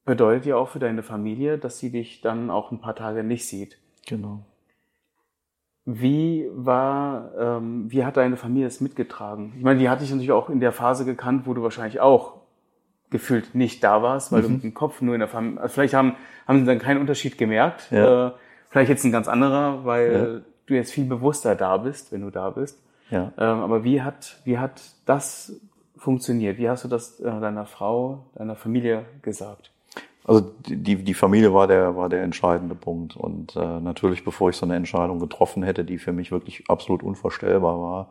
bedeutet 0.05 0.45
ja 0.45 0.55
auch 0.55 0.69
für 0.69 0.79
deine 0.79 1.03
Familie, 1.03 1.57
dass 1.57 1.79
sie 1.79 1.91
dich 1.91 2.21
dann 2.21 2.49
auch 2.49 2.71
ein 2.71 2.79
paar 2.79 2.95
Tage 2.95 3.23
nicht 3.23 3.47
sieht. 3.47 3.77
Genau. 4.07 4.43
Wie 5.85 6.49
war, 6.51 7.31
ähm, 7.37 7.91
wie 7.91 8.03
hat 8.03 8.17
deine 8.17 8.37
Familie 8.37 8.67
es 8.67 8.81
mitgetragen? 8.81 9.53
Ich 9.57 9.63
meine, 9.63 9.79
die 9.79 9.87
hatte 9.87 10.03
ich 10.03 10.09
natürlich 10.09 10.31
auch 10.31 10.49
in 10.49 10.59
der 10.59 10.71
Phase 10.71 11.05
gekannt, 11.05 11.45
wo 11.45 11.53
du 11.53 11.61
wahrscheinlich 11.61 11.99
auch 11.99 12.41
gefühlt 13.11 13.53
nicht 13.53 13.83
da 13.83 14.01
warst, 14.01 14.31
weil 14.31 14.41
mhm. 14.41 14.43
du 14.43 14.49
mit 14.53 14.63
dem 14.63 14.73
Kopf 14.73 15.01
nur 15.01 15.13
in 15.13 15.19
der 15.19 15.27
Familie, 15.27 15.61
also 15.61 15.73
vielleicht 15.73 15.93
haben, 15.93 16.15
haben 16.47 16.59
sie 16.59 16.65
dann 16.65 16.79
keinen 16.79 16.99
Unterschied 16.99 17.37
gemerkt. 17.37 17.91
Ja. 17.91 18.29
Äh, 18.29 18.31
vielleicht 18.69 18.89
jetzt 18.89 19.03
ein 19.03 19.11
ganz 19.11 19.27
anderer, 19.27 19.85
weil 19.85 20.43
ja. 20.43 20.54
Du 20.67 20.73
jetzt 20.73 20.91
viel 20.91 21.05
bewusster 21.05 21.55
da 21.55 21.77
bist, 21.77 22.11
wenn 22.11 22.21
du 22.21 22.29
da 22.29 22.49
bist. 22.49 22.81
Ja. 23.09 23.31
Ähm, 23.37 23.59
aber 23.59 23.83
wie 23.83 24.01
hat, 24.01 24.37
wie 24.45 24.57
hat 24.57 24.81
das 25.05 25.53
funktioniert? 25.97 26.57
Wie 26.57 26.69
hast 26.69 26.83
du 26.83 26.87
das 26.87 27.19
äh, 27.19 27.23
deiner 27.23 27.65
Frau, 27.65 28.25
deiner 28.35 28.55
Familie 28.55 29.05
gesagt? 29.21 29.71
Also 30.27 30.41
die, 30.65 30.95
die 31.03 31.13
Familie 31.13 31.53
war 31.53 31.67
der, 31.67 31.95
war 31.95 32.09
der 32.09 32.23
entscheidende 32.23 32.73
Punkt. 32.73 33.15
Und 33.15 33.55
äh, 33.55 33.79
natürlich, 33.79 34.25
bevor 34.25 34.49
ich 34.49 34.55
so 34.55 34.65
eine 34.65 34.75
Entscheidung 34.75 35.19
getroffen 35.19 35.61
hätte, 35.61 35.85
die 35.85 35.99
für 35.99 36.13
mich 36.13 36.31
wirklich 36.31 36.63
absolut 36.67 37.03
unvorstellbar 37.03 37.79
war, 37.79 38.09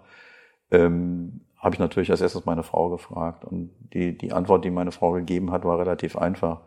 ähm, 0.71 1.41
habe 1.59 1.75
ich 1.75 1.81
natürlich 1.81 2.11
als 2.11 2.21
erstes 2.21 2.45
meine 2.45 2.63
Frau 2.63 2.89
gefragt. 2.91 3.45
Und 3.45 3.71
die, 3.93 4.17
die 4.17 4.33
Antwort, 4.33 4.65
die 4.65 4.71
meine 4.71 4.93
Frau 4.93 5.11
gegeben 5.13 5.51
hat, 5.51 5.65
war 5.65 5.79
relativ 5.79 6.17
einfach. 6.17 6.61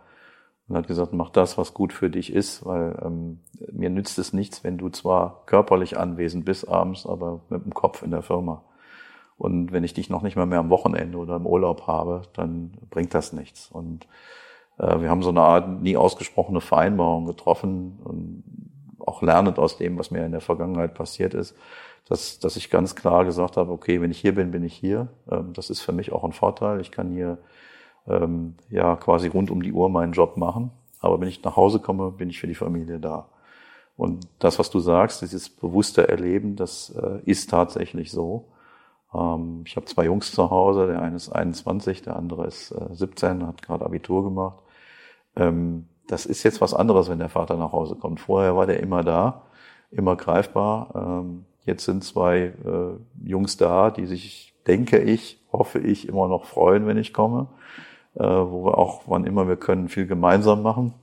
Und 0.68 0.76
hat 0.76 0.88
gesagt, 0.88 1.14
mach 1.14 1.30
das, 1.30 1.58
was 1.58 1.74
gut 1.74 1.94
für 1.94 2.10
dich 2.10 2.34
ist, 2.34 2.66
weil 2.66 2.98
ähm, 3.02 3.40
mir 3.72 3.90
nützt 3.90 4.20
es 4.20 4.34
nichts, 4.34 4.64
wenn 4.64 4.78
du 4.78 4.90
zwar 4.90 5.44
körperlich 5.46 5.98
anwesend 5.98 6.44
bist 6.44 6.68
abends, 6.68 7.06
aber 7.06 7.42
mit 7.50 7.64
dem 7.64 7.74
Kopf 7.74 8.04
in 8.04 8.12
der 8.12 8.22
Firma. 8.22 8.64
Und 9.38 9.72
wenn 9.72 9.84
ich 9.84 9.94
dich 9.94 10.10
noch 10.10 10.24
nicht 10.24 10.36
mal 10.36 10.46
mehr 10.46 10.60
am 10.60 10.70
Wochenende 10.70 11.18
oder 11.18 11.36
im 11.36 11.46
Urlaub 11.46 11.88
habe, 11.88 12.24
dann 12.34 12.72
bringt 12.90 13.14
das 13.14 13.34
nichts. 13.34 13.70
Und 13.72 14.08
äh, 14.78 15.00
wir 15.00 15.10
haben 15.10 15.24
so 15.24 15.30
eine 15.30 15.42
Art 15.42 15.70
nie 15.70 15.96
ausgesprochene 15.96 16.60
Vereinbarung 16.60 17.26
getroffen 17.26 18.00
und 18.04 18.44
auch 19.00 19.22
lernend 19.22 19.60
aus 19.60 19.78
dem, 19.78 19.98
was 19.98 20.12
mir 20.12 20.26
in 20.26 20.32
der 20.32 20.42
Vergangenheit 20.42 20.94
passiert 20.94 21.34
ist, 21.34 21.56
dass, 22.10 22.40
dass 22.40 22.56
ich 22.56 22.70
ganz 22.70 22.96
klar 22.96 23.26
gesagt 23.26 23.58
habe, 23.58 23.72
okay, 23.72 24.02
wenn 24.02 24.12
ich 24.12 24.20
hier 24.20 24.36
bin, 24.36 24.52
bin 24.52 24.64
ich 24.64 24.74
hier. 24.74 25.08
Ähm, 25.32 25.54
das 25.54 25.70
ist 25.70 25.82
für 25.82 25.94
mich 25.94 26.12
auch 26.12 26.24
ein 26.24 26.34
Vorteil. 26.34 26.82
Ich 26.82 26.92
kann 26.92 27.12
hier 27.12 27.38
ähm, 28.08 28.56
ja 28.70 28.96
quasi 28.96 29.28
rund 29.28 29.52
um 29.52 29.62
die 29.62 29.74
Uhr 29.74 29.90
meinen 29.90 30.14
Job 30.14 30.38
machen. 30.38 30.72
Aber 31.00 31.20
wenn 31.22 31.28
ich 31.28 31.44
nach 31.44 31.56
Hause 31.56 31.80
komme, 31.80 32.12
bin 32.12 32.30
ich 32.30 32.40
für 32.40 32.48
die 32.48 32.56
Familie 32.56 33.00
da. 33.00 33.30
Und 33.96 34.28
das, 34.40 34.60
was 34.60 34.70
du 34.70 34.80
sagst, 34.80 35.22
dieses 35.22 35.50
bewusste 35.50 36.08
Erleben, 36.08 36.56
das 36.56 36.92
äh, 36.92 37.20
ist 37.26 37.50
tatsächlich 37.50 38.12
so. 38.12 38.46
Ähm, 39.14 39.64
ich 39.66 39.76
habe 39.76 39.86
zwei 39.88 40.06
Jungs 40.06 40.32
zu 40.32 40.50
Hause, 40.50 40.88
der 40.88 41.02
eine 41.02 41.16
ist 41.16 41.30
21, 41.30 42.04
der 42.04 42.16
andere 42.16 42.46
ist 42.46 42.72
äh, 42.72 42.94
17, 42.94 43.46
hat 43.46 43.62
gerade 43.62 43.86
Abitur 43.86 44.24
gemacht. 44.24 44.60
Ähm, 45.36 45.88
das 46.08 46.26
ist 46.26 46.44
jetzt 46.44 46.62
was 46.62 46.74
anderes, 46.74 47.10
wenn 47.10 47.20
der 47.20 47.30
Vater 47.30 47.58
nach 47.58 47.72
Hause 47.72 47.96
kommt. 47.96 48.20
Vorher 48.20 48.56
war 48.56 48.66
der 48.66 48.80
immer 48.80 49.04
da, 49.04 49.44
immer 49.92 50.16
greifbar. 50.16 51.22
Ähm, 51.24 51.46
jetzt 51.66 51.86
sind 51.86 52.04
zwei 52.04 52.54
äh, 52.66 53.28
Jungs 53.28 53.58
da, 53.58 53.92
die 53.92 54.06
sich, 54.06 54.54
denke 54.68 55.00
ich, 55.00 55.44
hoffe 55.52 55.80
ich, 55.80 56.08
immer 56.08 56.28
noch 56.28 56.46
freuen, 56.46 56.86
wenn 56.88 56.98
ich 56.98 57.14
komme, 57.14 57.48
wo 58.24 58.66
wir 58.66 58.78
auch, 58.78 59.04
wann 59.06 59.26
immer 59.26 59.48
wir 59.48 59.58
können, 59.58 59.90
viel 59.90 60.08
gemeinsam 60.08 60.62
machen. 60.62 60.94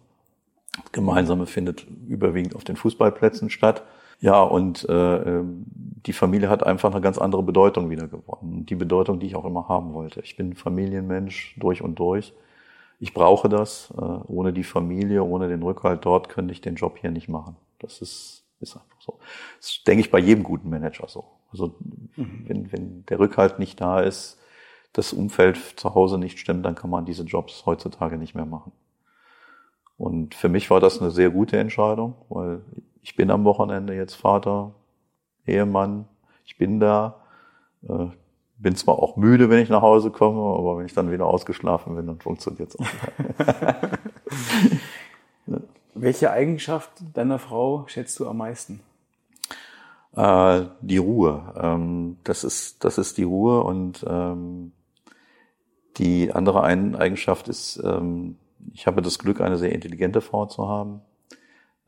Das 0.82 0.92
Gemeinsame 0.92 1.46
findet 1.46 1.86
überwiegend 2.08 2.56
auf 2.56 2.64
den 2.64 2.76
Fußballplätzen 2.76 3.50
statt. 3.50 3.82
Ja, 4.20 4.42
und 4.42 4.88
äh, 4.88 5.16
ähm, 5.16 5.64
die 5.66 6.12
Familie 6.12 6.48
hat 6.48 6.64
einfach 6.64 6.90
eine 6.90 7.00
ganz 7.00 7.18
andere 7.18 7.42
Bedeutung 7.42 7.90
wieder 7.90 8.08
gewonnen. 8.08 8.66
Die 8.66 8.74
Bedeutung, 8.74 9.20
die 9.20 9.26
ich 9.26 9.36
auch 9.36 9.44
immer 9.44 9.68
haben 9.68 9.92
wollte. 9.92 10.20
Ich 10.20 10.36
bin 10.36 10.54
Familienmensch 10.54 11.54
durch 11.58 11.82
und 11.82 11.98
durch 11.98 12.32
ich 13.00 13.12
brauche 13.12 13.48
das. 13.48 13.92
Äh, 13.96 14.00
ohne 14.00 14.52
die 14.52 14.64
Familie, 14.64 15.22
ohne 15.22 15.48
den 15.48 15.62
Rückhalt 15.62 16.04
dort 16.04 16.28
könnte 16.28 16.52
ich 16.52 16.60
den 16.60 16.76
Job 16.76 16.96
hier 16.98 17.10
nicht 17.10 17.28
machen. 17.28 17.56
Das 17.78 18.00
ist, 18.00 18.44
ist 18.60 18.76
einfach 18.76 19.00
so. 19.00 19.18
Das 19.60 19.82
denke 19.86 20.00
ich 20.00 20.10
bei 20.10 20.18
jedem 20.18 20.42
guten 20.42 20.70
Manager 20.70 21.08
so. 21.08 21.24
Also 21.52 21.74
mhm. 22.16 22.44
wenn, 22.46 22.72
wenn 22.72 23.06
der 23.06 23.18
Rückhalt 23.18 23.58
nicht 23.58 23.80
da 23.80 24.00
ist, 24.00 24.38
das 24.94 25.12
Umfeld 25.12 25.58
zu 25.76 25.94
Hause 25.94 26.18
nicht 26.18 26.38
stimmt, 26.38 26.64
dann 26.64 26.76
kann 26.76 26.88
man 26.88 27.04
diese 27.04 27.24
Jobs 27.24 27.66
heutzutage 27.66 28.16
nicht 28.16 28.34
mehr 28.34 28.46
machen. 28.46 28.72
Und 29.98 30.34
für 30.34 30.48
mich 30.48 30.70
war 30.70 30.80
das 30.80 31.00
eine 31.00 31.10
sehr 31.10 31.30
gute 31.30 31.58
Entscheidung, 31.58 32.14
weil 32.28 32.62
ich 33.02 33.16
bin 33.16 33.30
am 33.30 33.44
Wochenende 33.44 33.94
jetzt 33.94 34.14
Vater, 34.14 34.72
Ehemann, 35.46 36.06
ich 36.46 36.56
bin 36.56 36.80
da, 36.80 37.20
äh, 37.88 38.06
bin 38.56 38.76
zwar 38.76 38.98
auch 39.00 39.16
müde, 39.16 39.50
wenn 39.50 39.58
ich 39.58 39.68
nach 39.68 39.82
Hause 39.82 40.10
komme, 40.10 40.40
aber 40.58 40.78
wenn 40.78 40.86
ich 40.86 40.94
dann 40.94 41.10
wieder 41.10 41.26
ausgeschlafen 41.26 41.96
bin, 41.96 42.06
dann 42.06 42.20
funktioniert 42.20 42.70
es 42.70 42.78
auch. 42.78 42.86
ja. 45.46 45.58
Welche 45.96 46.32
Eigenschaft 46.32 46.90
deiner 47.14 47.38
Frau 47.38 47.84
schätzt 47.86 48.18
du 48.18 48.28
am 48.28 48.38
meisten? 48.38 48.80
Äh, 50.16 50.62
die 50.80 50.98
Ruhe. 50.98 51.54
Ähm, 51.56 52.16
das 52.24 52.42
ist 52.42 52.84
das 52.84 52.98
ist 52.98 53.16
die 53.16 53.22
Ruhe 53.22 53.62
und 53.62 54.04
ähm, 54.08 54.72
die 55.96 56.32
andere 56.32 56.62
Eigenschaft 56.62 57.48
ist, 57.48 57.82
ähm, 57.84 58.36
ich 58.72 58.86
habe 58.86 59.02
das 59.02 59.18
Glück, 59.18 59.40
eine 59.40 59.56
sehr 59.56 59.72
intelligente 59.72 60.20
Frau 60.20 60.46
zu 60.46 60.68
haben, 60.68 61.00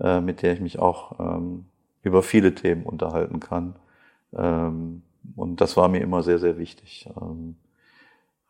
äh, 0.01 0.21
mit 0.21 0.43
der 0.43 0.53
ich 0.53 0.61
mich 0.61 0.79
auch 0.79 1.19
ähm, 1.19 1.67
über 2.03 2.23
viele 2.23 2.55
Themen 2.55 2.85
unterhalten 2.85 3.41
kann. 3.41 3.77
Ähm, 4.35 5.03
und 5.35 5.61
das 5.61 5.77
war 5.77 5.89
mir 5.89 6.01
immer 6.01 6.23
sehr, 6.23 6.39
sehr 6.39 6.59
wichtig. 6.59 7.09
Ähm, 7.21 7.57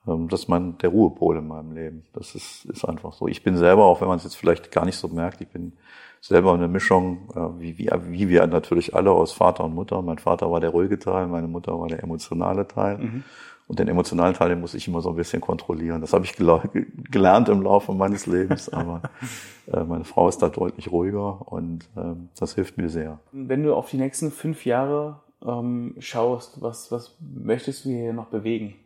ähm, 0.07 0.29
das 0.29 0.43
ist 0.43 0.49
mein, 0.49 0.79
der 0.79 0.91
Ruhepol 0.91 1.39
in 1.39 1.49
meinem 1.49 1.73
Leben. 1.73 2.05
Das 2.13 2.35
ist, 2.35 2.65
ist 2.67 2.85
einfach 2.85 3.13
so. 3.13 3.29
Ich 3.29 3.43
bin 3.43 3.57
selber, 3.57 3.85
auch 3.85 4.01
wenn 4.01 4.09
man 4.09 4.19
es 4.19 4.25
jetzt 4.25 4.37
vielleicht 4.37 4.71
gar 4.71 4.85
nicht 4.85 4.97
so 4.97 5.09
merkt, 5.09 5.41
ich 5.41 5.49
bin 5.49 5.73
selber 6.21 6.53
eine 6.55 6.69
Mischung, 6.69 7.29
äh, 7.35 7.61
wie, 7.61 7.79
wie, 7.79 7.91
wie 8.09 8.29
wir 8.29 8.47
natürlich 8.47 8.95
alle 8.95 9.11
aus 9.11 9.33
Vater 9.33 9.65
und 9.65 9.75
Mutter. 9.75 10.03
Mein 10.03 10.19
Vater 10.19 10.51
war 10.51 10.61
der 10.61 10.71
ruhige 10.71 10.99
Teil, 10.99 11.27
meine 11.29 11.49
Mutter 11.49 11.79
war 11.79 11.89
der 11.89 12.03
emotionale 12.03 12.67
Teil. 12.67 12.99
Mhm. 12.99 13.25
Und 13.69 13.81
den 13.81 13.89
emotionalen 13.89 14.35
Teil, 14.35 14.51
den 14.51 14.61
muss 14.61 14.75
ich 14.75 14.87
immer 14.87 15.01
so 15.01 15.11
ein 15.11 15.17
bisschen 15.17 15.41
kontrollieren. 15.41 16.01
Das 16.01 16.13
habe 16.13 16.25
ich 16.25 16.37
gelernt 16.37 17.49
im 17.49 17.63
Laufe 17.63 17.93
meines 17.93 18.27
Lebens, 18.27 18.69
aber 18.69 19.03
äh, 19.73 19.83
meine 19.83 20.05
Frau 20.05 20.29
ist 20.29 20.39
da 20.39 20.49
deutlich 20.49 20.93
ruhiger 20.93 21.51
und 21.51 21.89
ähm, 21.97 22.29
das 22.39 22.55
hilft 22.55 22.79
mir 22.79 22.89
sehr. 22.89 23.19
Wenn 23.33 23.65
du 23.65 23.75
auf 23.75 23.91
die 23.91 23.97
nächsten 23.97 24.31
fünf 24.31 24.65
Jahre 24.67 25.21
ähm, 25.45 25.97
schaust, 25.99 26.63
was, 26.63 26.93
was 26.93 27.17
möchtest 27.21 27.85
du 27.85 27.89
hier 27.89 28.13
noch 28.13 28.27
bewegen? 28.27 28.77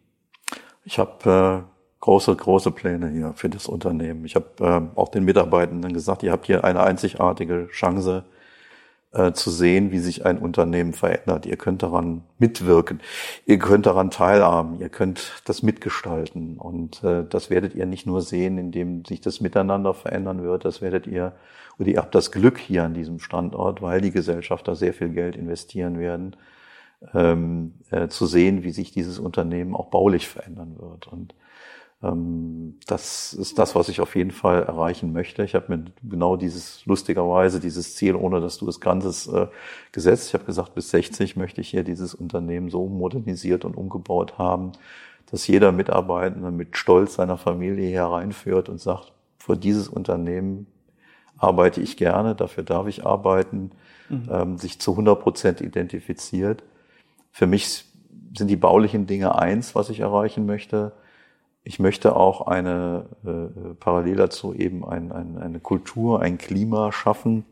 Ich 0.85 0.99
habe 0.99 1.67
äh, 1.67 1.71
große, 2.01 2.35
große 2.35 2.71
Pläne 2.71 3.11
hier 3.11 3.35
für 3.35 3.51
das 3.51 3.67
Unternehmen. 3.67 4.25
Ich 4.25 4.35
habe 4.35 4.47
äh, 4.61 4.99
auch 4.99 5.09
den 5.09 5.25
Mitarbeitenden 5.25 5.93
gesagt, 5.93 6.23
ihr 6.23 6.33
habt 6.33 6.47
hier 6.47 6.65
eine 6.65 6.83
einzigartige 6.83 7.69
Chance 7.71 8.25
äh, 9.13 9.33
zu 9.33 9.51
sehen, 9.51 9.93
wie 9.93 9.99
sich 9.99 10.25
ein 10.27 10.39
Unternehmen 10.39 10.93
verändert. 10.93 11.47
Ihr 11.47 11.57
könnt 11.57 11.83
daran 11.83 12.23
mitwirken, 12.39 13.01
ihr 13.47 13.59
könnt 13.59 13.87
daran 13.87 14.11
teilhaben, 14.11 14.81
ihr 14.81 14.89
könnt 14.89 15.43
das 15.45 15.63
mitgestalten. 15.63 16.57
Und 16.59 17.03
äh, 17.05 17.25
das 17.29 17.51
werdet 17.51 17.75
ihr 17.75 17.87
nicht 17.87 18.07
nur 18.07 18.23
sehen, 18.23 18.59
indem 18.59 19.05
sich 19.05 19.21
das 19.21 19.41
Miteinander 19.41 19.95
verändern 19.95 20.43
wird, 20.43 20.65
das 20.65 20.81
werdet 20.81 21.07
ihr 21.07 21.33
und 21.81 21.89
ihr 21.89 21.97
habt 21.97 22.15
das 22.15 22.31
Glück 22.31 22.59
hier 22.59 22.85
an 22.85 22.93
diesem 22.93 23.21
Standort, 23.21 23.81
weil 23.81 24.03
die 24.03 24.11
Gesellschafter 24.11 24.77
sehr 24.77 24.93
viel 24.93 25.09
Geld 25.09 25.35
investieren 25.35 25.99
werden, 25.99 26.37
ähm, 27.15 27.73
äh, 27.91 28.09
zu 28.09 28.27
sehen, 28.27 28.65
wie 28.65 28.71
sich 28.71 28.93
dieses 28.93 29.19
Unternehmen 29.19 29.75
auch 29.75 29.87
baulich 29.87 30.29
verändern 30.29 30.77
wird. 30.79 31.09
Und 31.09 31.35
das 32.03 33.35
ist 33.35 33.59
das, 33.59 33.75
was 33.75 33.91
ich 33.91 34.01
auf 34.01 34.17
jeden 34.17 34.31
Fall 34.31 34.63
erreichen 34.63 35.13
möchte. 35.13 35.45
Ich 35.45 35.55
habe 35.55 35.77
mir 35.77 35.85
genau 36.03 36.37
dieses, 36.37 36.87
lustigerweise, 36.87 37.61
dieses 37.61 37.95
Ziel, 37.95 38.15
ohne 38.15 38.41
dass 38.41 38.57
du 38.57 38.69
es 38.69 38.81
kannst, 38.81 39.29
äh, 39.29 39.49
gesetzt. 39.93 40.29
Ich 40.29 40.35
habe 40.35 40.45
gesagt, 40.45 40.75
bis 40.75 40.91
60 40.91 41.37
möchte 41.37 41.61
ich 41.61 41.69
hier 41.69 41.85
dieses 41.85 42.15
Unternehmen 42.15 42.71
so 42.71 42.89
modernisiert 42.89 43.67
und 43.67 43.77
umgebaut 43.77 44.39
haben, 44.39 44.73
dass 45.31 45.47
jeder 45.47 45.73
Mitarbeitende 45.73 46.51
mit 46.51 46.77
Stolz 46.79 47.15
seiner 47.15 47.37
Familie 47.37 47.89
hier 47.89 48.05
reinführt 48.05 48.71
und 48.71 48.81
sagt, 48.81 49.13
für 49.37 49.59
dieses 49.59 49.89
Unternehmen 49.89 50.67
arbeite 51.37 51.83
ich 51.83 51.99
gerne, 51.99 52.35
dafür 52.35 52.65
darf 52.65 52.87
ich 52.87 53.05
arbeiten, 53.05 53.73
mhm. 54.09 54.29
ähm, 54.31 54.59
sich 54.59 54.81
zu 54.81 54.93
100 54.93 55.21
Prozent 55.21 55.61
identifiziert. 55.61 56.63
Für 57.31 57.47
mich 57.47 57.85
sind 58.35 58.49
die 58.49 58.57
baulichen 58.57 59.07
Dinge 59.07 59.39
eins, 59.39 59.75
was 59.75 59.91
ich 59.91 60.01
erreichen 60.01 60.47
möchte. 60.47 60.93
Ich 61.63 61.79
möchte 61.79 62.17
auch 62.17 62.47
eine, 62.47 63.07
äh, 63.25 63.75
parallel 63.79 64.17
dazu 64.17 64.55
eben 64.55 64.85
ein, 64.85 65.13
ein, 65.13 65.39
eine 65.39 65.61
Kultur, 65.61 66.23
ein 66.23 66.39
Klima 66.39 66.91
schaffen, 66.93 67.45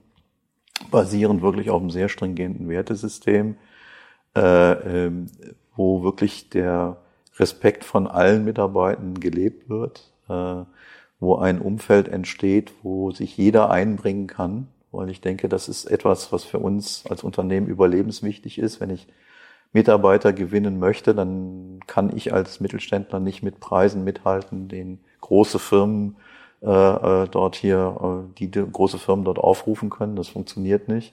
basierend 0.90 1.42
wirklich 1.42 1.70
auf 1.70 1.80
einem 1.80 1.90
sehr 1.90 2.08
stringenten 2.08 2.68
Wertesystem, 2.68 3.56
äh, 4.36 5.06
äh, 5.06 5.12
wo 5.76 6.02
wirklich 6.02 6.48
der 6.50 6.96
Respekt 7.38 7.84
von 7.84 8.06
allen 8.06 8.44
Mitarbeitern 8.44 9.20
gelebt 9.20 9.68
wird. 9.68 10.10
Äh, 10.28 10.64
wo 11.20 11.36
ein 11.36 11.60
Umfeld 11.60 12.08
entsteht, 12.08 12.72
wo 12.82 13.10
sich 13.10 13.36
jeder 13.36 13.70
einbringen 13.70 14.26
kann, 14.26 14.68
weil 14.92 15.10
ich 15.10 15.20
denke, 15.20 15.48
das 15.48 15.68
ist 15.68 15.86
etwas, 15.86 16.32
was 16.32 16.44
für 16.44 16.58
uns 16.58 17.04
als 17.08 17.24
Unternehmen 17.24 17.66
überlebenswichtig 17.66 18.58
ist. 18.58 18.80
Wenn 18.80 18.90
ich 18.90 19.06
Mitarbeiter 19.72 20.32
gewinnen 20.32 20.78
möchte, 20.78 21.14
dann 21.14 21.80
kann 21.86 22.16
ich 22.16 22.32
als 22.32 22.60
Mittelständler 22.60 23.20
nicht 23.20 23.42
mit 23.42 23.60
Preisen 23.60 24.04
mithalten, 24.04 24.68
den 24.68 24.98
große 25.20 25.58
Firmen 25.58 26.16
äh, 26.62 26.66
äh 26.66 27.28
dort 27.28 27.56
hier, 27.56 28.24
äh, 28.30 28.38
die, 28.38 28.50
große 28.50 28.98
Firmen 28.98 29.24
dort 29.24 29.38
aufrufen 29.38 29.90
können. 29.90 30.16
Das 30.16 30.28
funktioniert 30.28 30.88
nicht. 30.88 31.12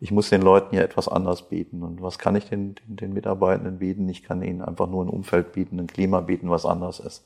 Ich 0.00 0.10
muss 0.10 0.28
den 0.28 0.42
Leuten 0.42 0.70
hier 0.72 0.84
etwas 0.84 1.08
anders 1.08 1.48
bieten. 1.48 1.82
Und 1.82 2.02
was 2.02 2.18
kann 2.18 2.36
ich 2.36 2.44
den, 2.46 2.74
den, 2.74 2.96
den 2.96 3.12
Mitarbeitenden 3.14 3.78
bieten? 3.78 4.06
Ich 4.08 4.22
kann 4.22 4.42
ihnen 4.42 4.60
einfach 4.60 4.86
nur 4.86 5.02
ein 5.02 5.08
Umfeld 5.08 5.52
bieten, 5.52 5.80
ein 5.80 5.86
Klima 5.86 6.20
bieten, 6.20 6.50
was 6.50 6.66
anders 6.66 7.00
ist. 7.00 7.24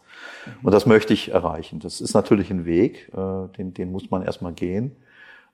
Und 0.63 0.73
das 0.73 0.87
möchte 0.87 1.13
ich 1.13 1.33
erreichen. 1.33 1.81
Das 1.81 2.01
ist 2.01 2.15
natürlich 2.15 2.51
ein 2.51 2.67
Weg, 2.67 3.11
äh, 3.15 3.49
den, 3.57 3.75
den 3.75 3.91
muss 3.91 4.11
man 4.11 4.23
erstmal 4.23 4.53
gehen. 4.53 4.95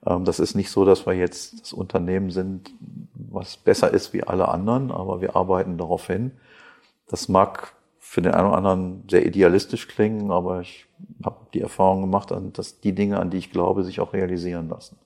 Ähm, 0.07 0.25
das 0.25 0.41
ist 0.41 0.55
nicht 0.55 0.71
so, 0.71 0.85
dass 0.85 1.07
wir 1.07 1.15
jetzt 1.15 1.61
das 1.61 1.73
Unternehmen 1.73 2.31
sind, 2.31 2.73
was 3.15 3.57
besser 3.57 3.93
ist 3.93 4.13
wie 4.13 4.23
alle 4.23 4.49
anderen, 4.49 4.91
aber 4.91 5.21
wir 5.21 5.37
arbeiten 5.37 5.79
darauf 5.79 6.07
hin. 6.07 6.33
Das 7.09 7.29
mag 7.29 7.75
für 7.99 8.23
den 8.23 8.33
einen 8.33 8.49
oder 8.49 8.57
anderen 8.59 9.05
sehr 9.11 9.27
idealistisch 9.27 9.89
klingen, 9.89 10.31
aber 10.31 10.61
ich 10.61 10.87
habe 11.25 11.47
die 11.53 11.61
Erfahrung 11.61 12.03
gemacht, 12.03 12.33
dass 12.53 12.81
die 12.81 12.95
Dinge, 12.95 13.19
an 13.19 13.31
die 13.31 13.39
ich 13.39 13.51
glaube, 13.51 13.83
sich 13.83 14.01
auch 14.01 14.13
realisieren 14.13 14.69
lassen. 14.69 14.99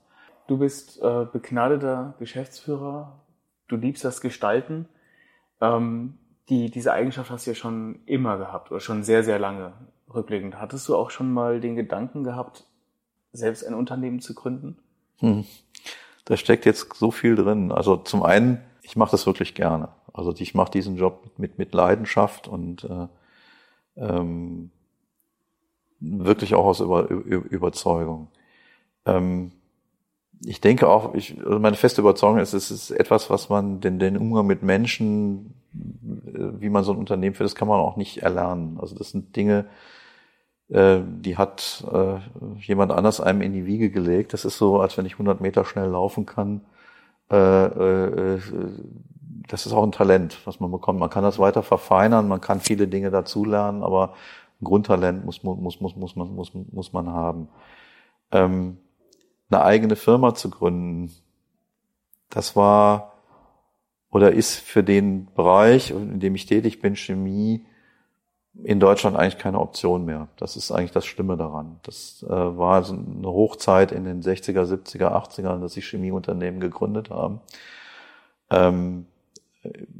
Du 0.46 0.58
bist 0.58 1.00
äh, 1.02 1.26
begnadeter 1.30 2.14
Geschäftsführer, 2.18 3.20
du 3.68 3.76
liebst 3.76 4.04
das 4.04 4.20
Gestalten. 4.20 4.88
Ähm, 5.60 6.18
die, 6.48 6.70
diese 6.70 6.92
Eigenschaft 6.92 7.30
hast 7.30 7.46
du 7.46 7.50
ja 7.50 7.54
schon 7.54 8.00
immer 8.06 8.38
gehabt 8.38 8.70
oder 8.70 8.80
schon 8.80 9.02
sehr, 9.02 9.22
sehr 9.22 9.38
lange 9.38 9.72
rückblickend. 10.12 10.58
Hattest 10.58 10.88
du 10.88 10.96
auch 10.96 11.10
schon 11.10 11.32
mal 11.32 11.60
den 11.60 11.76
Gedanken 11.76 12.24
gehabt, 12.24 12.66
selbst 13.32 13.66
ein 13.66 13.74
Unternehmen 13.74 14.20
zu 14.20 14.34
gründen? 14.34 14.78
Hm. 15.18 15.44
Da 16.24 16.36
steckt 16.36 16.66
jetzt 16.66 16.94
so 16.94 17.10
viel 17.10 17.36
drin. 17.36 17.72
Also 17.72 17.96
zum 17.96 18.22
einen, 18.22 18.62
ich 18.82 18.96
mache 18.96 19.12
das 19.12 19.26
wirklich 19.26 19.54
gerne. 19.54 19.88
Also 20.12 20.34
ich 20.36 20.54
mache 20.54 20.70
diesen 20.70 20.96
Job 20.96 21.30
mit, 21.36 21.58
mit, 21.58 21.72
Leidenschaft 21.72 22.48
und 22.48 22.84
äh, 22.84 23.06
ähm, 23.96 24.70
wirklich 26.00 26.54
auch 26.54 26.64
aus 26.64 26.80
Über, 26.80 27.08
Über, 27.08 27.50
Überzeugung. 27.50 28.28
Ähm, 29.06 29.52
ich 30.44 30.60
denke 30.60 30.88
auch, 30.88 31.14
ich, 31.14 31.38
also 31.44 31.58
meine 31.58 31.76
feste 31.76 32.00
Überzeugung 32.00 32.38
ist, 32.38 32.52
es 32.52 32.70
ist 32.70 32.90
etwas, 32.90 33.30
was 33.30 33.48
man 33.48 33.80
den, 33.80 33.98
den 33.98 34.16
Umgang 34.16 34.46
mit 34.46 34.62
Menschen, 34.62 35.54
äh, 35.74 36.60
wie 36.60 36.68
man 36.68 36.84
so 36.84 36.92
ein 36.92 36.98
Unternehmen 36.98 37.34
führt, 37.34 37.46
das 37.46 37.56
kann 37.56 37.68
man 37.68 37.80
auch 37.80 37.96
nicht 37.96 38.18
erlernen. 38.18 38.78
Also 38.80 38.94
das 38.96 39.10
sind 39.10 39.34
Dinge, 39.34 39.66
äh, 40.68 41.00
die 41.02 41.36
hat 41.36 41.84
äh, 41.92 42.18
jemand 42.60 42.92
anders 42.92 43.20
einem 43.20 43.42
in 43.42 43.52
die 43.52 43.66
Wiege 43.66 43.90
gelegt. 43.90 44.32
Das 44.32 44.44
ist 44.44 44.58
so, 44.58 44.80
als 44.80 44.96
wenn 44.98 45.06
ich 45.06 45.14
100 45.14 45.40
Meter 45.40 45.64
schnell 45.64 45.88
laufen 45.88 46.26
kann. 46.26 46.62
Äh, 47.30 47.36
äh, 47.36 48.40
das 49.48 49.66
ist 49.66 49.72
auch 49.72 49.82
ein 49.82 49.92
Talent, 49.92 50.38
was 50.44 50.60
man 50.60 50.70
bekommt. 50.70 51.00
Man 51.00 51.10
kann 51.10 51.24
das 51.24 51.38
weiter 51.38 51.62
verfeinern, 51.62 52.28
man 52.28 52.40
kann 52.40 52.60
viele 52.60 52.86
Dinge 52.86 53.10
dazulernen, 53.10 53.82
aber 53.82 54.14
ein 54.60 54.64
Grundtalent 54.64 55.24
muss, 55.24 55.42
muss, 55.42 55.80
muss, 55.80 55.96
muss, 55.96 56.16
man, 56.16 56.34
muss, 56.34 56.52
muss 56.54 56.92
man 56.92 57.08
haben. 57.08 57.48
Ähm, 58.30 58.78
eine 59.50 59.64
eigene 59.64 59.96
Firma 59.96 60.34
zu 60.34 60.50
gründen, 60.50 61.10
das 62.28 62.56
war 62.56 63.14
oder 64.10 64.32
ist 64.32 64.56
für 64.56 64.82
den 64.82 65.28
Bereich, 65.34 65.90
in 65.90 66.20
dem 66.20 66.34
ich 66.34 66.46
tätig 66.46 66.80
bin, 66.80 66.96
Chemie, 66.96 67.64
in 68.64 68.80
Deutschland 68.80 69.16
eigentlich 69.16 69.38
keine 69.38 69.60
Option 69.60 70.04
mehr. 70.04 70.28
Das 70.36 70.56
ist 70.56 70.72
eigentlich 70.72 70.92
das 70.92 71.06
Schlimme 71.06 71.36
daran. 71.36 71.78
Das 71.84 72.24
äh, 72.28 72.30
war 72.30 72.82
so 72.82 72.94
eine 72.94 73.28
Hochzeit 73.28 73.92
in 73.92 74.04
den 74.04 74.22
60er, 74.22 74.64
70er, 74.64 75.12
80ern, 75.12 75.60
dass 75.60 75.74
sich 75.74 75.86
Chemieunternehmen 75.86 76.60
gegründet 76.60 77.10
haben. 77.10 77.40
Ähm, 78.50 79.06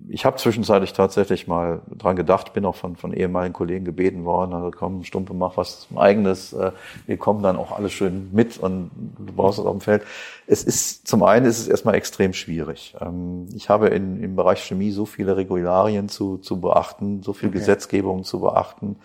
ich 0.08 0.24
habe 0.24 0.36
zwischenzeitlich 0.36 0.92
tatsächlich 0.92 1.46
mal 1.46 1.80
dran 1.96 2.16
gedacht, 2.16 2.52
bin 2.52 2.64
auch 2.64 2.76
von, 2.76 2.96
von 2.96 3.12
ehemaligen 3.12 3.52
Kollegen 3.52 3.84
gebeten 3.84 4.24
worden, 4.24 4.52
also 4.54 4.70
komm, 4.70 5.04
Stumpe, 5.04 5.34
mach 5.34 5.56
was 5.56 5.86
eigenes, 5.94 6.52
äh, 6.52 6.72
wir 7.06 7.16
kommen 7.16 7.42
dann 7.42 7.56
auch 7.56 7.72
alle 7.72 7.90
schön 7.90 8.30
mit 8.32 8.58
und 8.58 8.90
du 9.18 9.32
brauchst 9.32 9.58
es 9.58 9.64
auf 9.64 9.76
dem 9.76 9.80
Feld. 9.80 10.02
Es 10.46 10.64
ist, 10.64 11.06
zum 11.06 11.22
einen 11.22 11.46
ist 11.46 11.58
es 11.58 11.68
erstmal 11.68 11.94
extrem 11.94 12.32
schwierig. 12.32 12.96
Ähm, 13.00 13.48
ich 13.54 13.68
habe 13.68 13.88
in, 13.88 14.22
im 14.22 14.36
Bereich 14.36 14.62
Chemie 14.64 14.90
so 14.90 15.04
viele 15.04 15.36
Regularien 15.36 16.08
zu, 16.08 16.38
zu 16.38 16.60
beachten, 16.60 17.22
so 17.22 17.32
viel 17.32 17.50
okay. 17.50 17.58
Gesetzgebung 17.58 18.24
zu 18.24 18.40
beachten, 18.40 18.96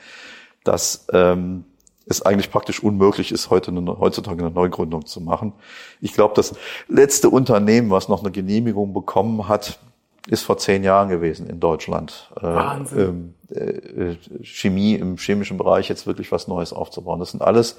dass 0.64 1.08
ähm, 1.12 1.66
es 2.06 2.22
eigentlich 2.22 2.52
praktisch 2.52 2.82
unmöglich 2.82 3.32
ist, 3.32 3.50
heute 3.50 3.72
eine, 3.72 4.00
heutzutage 4.00 4.44
eine 4.44 4.54
Neugründung 4.54 5.06
zu 5.06 5.22
machen. 5.22 5.54
Ich 6.02 6.14
glaube, 6.14 6.34
das 6.36 6.54
letzte 6.88 7.30
Unternehmen, 7.30 7.90
was 7.90 8.10
noch 8.10 8.22
eine 8.22 8.32
Genehmigung 8.32 8.94
bekommen 8.94 9.48
hat, 9.48 9.80
ist 10.28 10.44
vor 10.44 10.58
zehn 10.58 10.84
Jahren 10.84 11.10
gewesen 11.10 11.48
in 11.50 11.60
Deutschland. 11.60 12.32
Äh, 12.38 12.44
Wahnsinn. 12.44 13.36
Äh, 13.50 13.60
äh, 13.60 14.18
Chemie 14.42 14.96
im 14.96 15.18
chemischen 15.18 15.58
Bereich 15.58 15.90
jetzt 15.90 16.08
wirklich 16.08 16.32
was 16.32 16.48
Neues 16.48 16.74
aufzubauen. 16.74 17.20
Das 17.20 17.32
sind 17.32 17.42
alles 17.42 17.78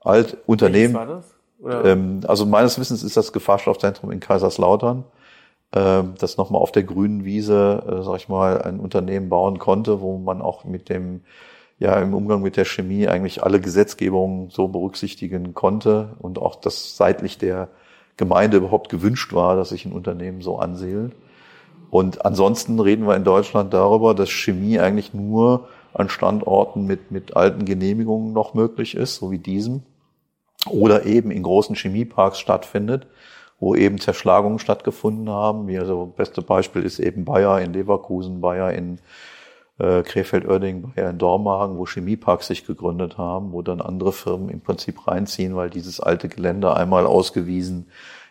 alt 0.00 0.36
Unternehmen. 0.46 0.94
War 0.94 1.06
das? 1.06 1.34
Ähm, 1.66 2.20
also 2.26 2.46
meines 2.46 2.78
Wissens 2.78 3.02
ist 3.02 3.16
das 3.16 3.32
Gefahrstoffzentrum 3.32 4.10
in 4.10 4.20
Kaiserslautern, 4.20 5.04
äh, 5.72 6.02
das 6.18 6.36
nochmal 6.36 6.62
auf 6.62 6.72
der 6.72 6.84
grünen 6.84 7.24
Wiese, 7.24 7.82
äh, 7.86 8.02
sag 8.02 8.16
ich 8.16 8.28
mal, 8.28 8.62
ein 8.62 8.78
Unternehmen 8.78 9.28
bauen 9.28 9.58
konnte, 9.58 10.00
wo 10.00 10.18
man 10.18 10.40
auch 10.40 10.64
mit 10.64 10.88
dem 10.88 11.22
ja 11.80 11.94
im 12.00 12.12
Umgang 12.12 12.42
mit 12.42 12.56
der 12.56 12.64
Chemie 12.64 13.06
eigentlich 13.06 13.42
alle 13.44 13.60
Gesetzgebungen 13.60 14.50
so 14.50 14.68
berücksichtigen 14.68 15.54
konnte 15.54 16.16
und 16.18 16.38
auch 16.38 16.56
das 16.56 16.96
seitlich 16.96 17.38
der 17.38 17.68
Gemeinde 18.16 18.56
überhaupt 18.56 18.88
gewünscht 18.88 19.32
war, 19.32 19.54
dass 19.54 19.68
sich 19.68 19.84
ein 19.84 19.92
Unternehmen 19.92 20.42
so 20.42 20.58
ansiedelt. 20.58 21.12
Und 21.90 22.24
ansonsten 22.24 22.80
reden 22.80 23.06
wir 23.06 23.16
in 23.16 23.24
Deutschland 23.24 23.72
darüber, 23.72 24.14
dass 24.14 24.30
Chemie 24.30 24.78
eigentlich 24.78 25.14
nur 25.14 25.68
an 25.94 26.08
Standorten 26.08 26.86
mit, 26.86 27.10
mit 27.10 27.36
alten 27.36 27.64
Genehmigungen 27.64 28.32
noch 28.32 28.54
möglich 28.54 28.94
ist, 28.94 29.16
so 29.16 29.30
wie 29.30 29.38
diesem, 29.38 29.82
oder 30.68 31.06
eben 31.06 31.30
in 31.30 31.42
großen 31.42 31.76
Chemieparks 31.76 32.38
stattfindet, 32.38 33.06
wo 33.58 33.74
eben 33.74 33.98
Zerschlagungen 33.98 34.58
stattgefunden 34.58 35.30
haben. 35.30 35.66
Wie 35.66 35.78
also 35.78 36.06
beste 36.06 36.42
Beispiel 36.42 36.82
ist 36.82 36.98
eben 36.98 37.24
Bayer 37.24 37.60
in 37.60 37.72
Leverkusen, 37.72 38.40
Bayer 38.40 38.72
in 38.72 38.98
äh, 39.78 40.02
Krefeld-Oerding, 40.02 40.92
Bayer 40.94 41.10
in 41.10 41.18
Dormagen, 41.18 41.78
wo 41.78 41.86
Chemieparks 41.86 42.48
sich 42.48 42.66
gegründet 42.66 43.18
haben, 43.18 43.52
wo 43.52 43.62
dann 43.62 43.80
andere 43.80 44.12
Firmen 44.12 44.50
im 44.50 44.60
Prinzip 44.60 45.06
reinziehen, 45.08 45.56
weil 45.56 45.70
dieses 45.70 46.00
alte 46.00 46.28
Gelände 46.28 46.76
einmal 46.76 47.06
ausgewiesen 47.06 47.86